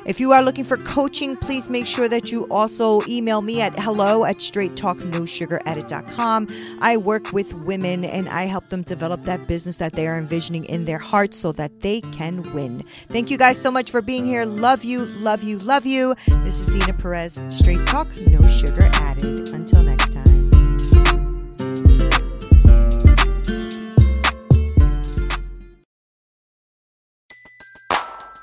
If 0.05 0.19
you 0.19 0.31
are 0.33 0.43
looking 0.43 0.63
for 0.63 0.77
coaching, 0.77 1.35
please 1.35 1.67
make 1.69 1.87
sure 1.87 2.07
that 2.07 2.31
you 2.31 2.45
also 2.51 3.01
email 3.07 3.41
me 3.41 3.59
at 3.61 3.73
hello 3.79 4.23
at 4.23 4.37
straighttalknosugaradded.com. 4.37 6.47
I 6.79 6.97
work 6.97 7.33
with 7.33 7.51
women 7.65 8.05
and 8.05 8.29
I 8.29 8.45
help 8.45 8.69
them 8.69 8.83
develop 8.83 9.23
that 9.23 9.47
business 9.47 9.77
that 9.77 9.93
they 9.93 10.07
are 10.07 10.17
envisioning 10.17 10.65
in 10.65 10.85
their 10.85 10.99
hearts 10.99 11.37
so 11.37 11.51
that 11.53 11.81
they 11.81 12.01
can 12.01 12.53
win. 12.53 12.83
Thank 13.09 13.31
you 13.31 13.37
guys 13.37 13.59
so 13.59 13.71
much 13.71 13.89
for 13.89 14.01
being 14.01 14.27
here. 14.27 14.45
Love 14.45 14.83
you, 14.83 15.05
love 15.05 15.41
you, 15.43 15.57
love 15.59 15.87
you. 15.87 16.13
This 16.43 16.67
is 16.67 16.69
Dina 16.75 16.93
Perez, 16.93 17.41
Straight 17.49 17.87
Talk, 17.87 18.07
No 18.27 18.47
Sugar 18.47 18.87
Added. 18.93 19.49
Until 19.53 19.81
next 19.83 20.13
time. 20.13 20.34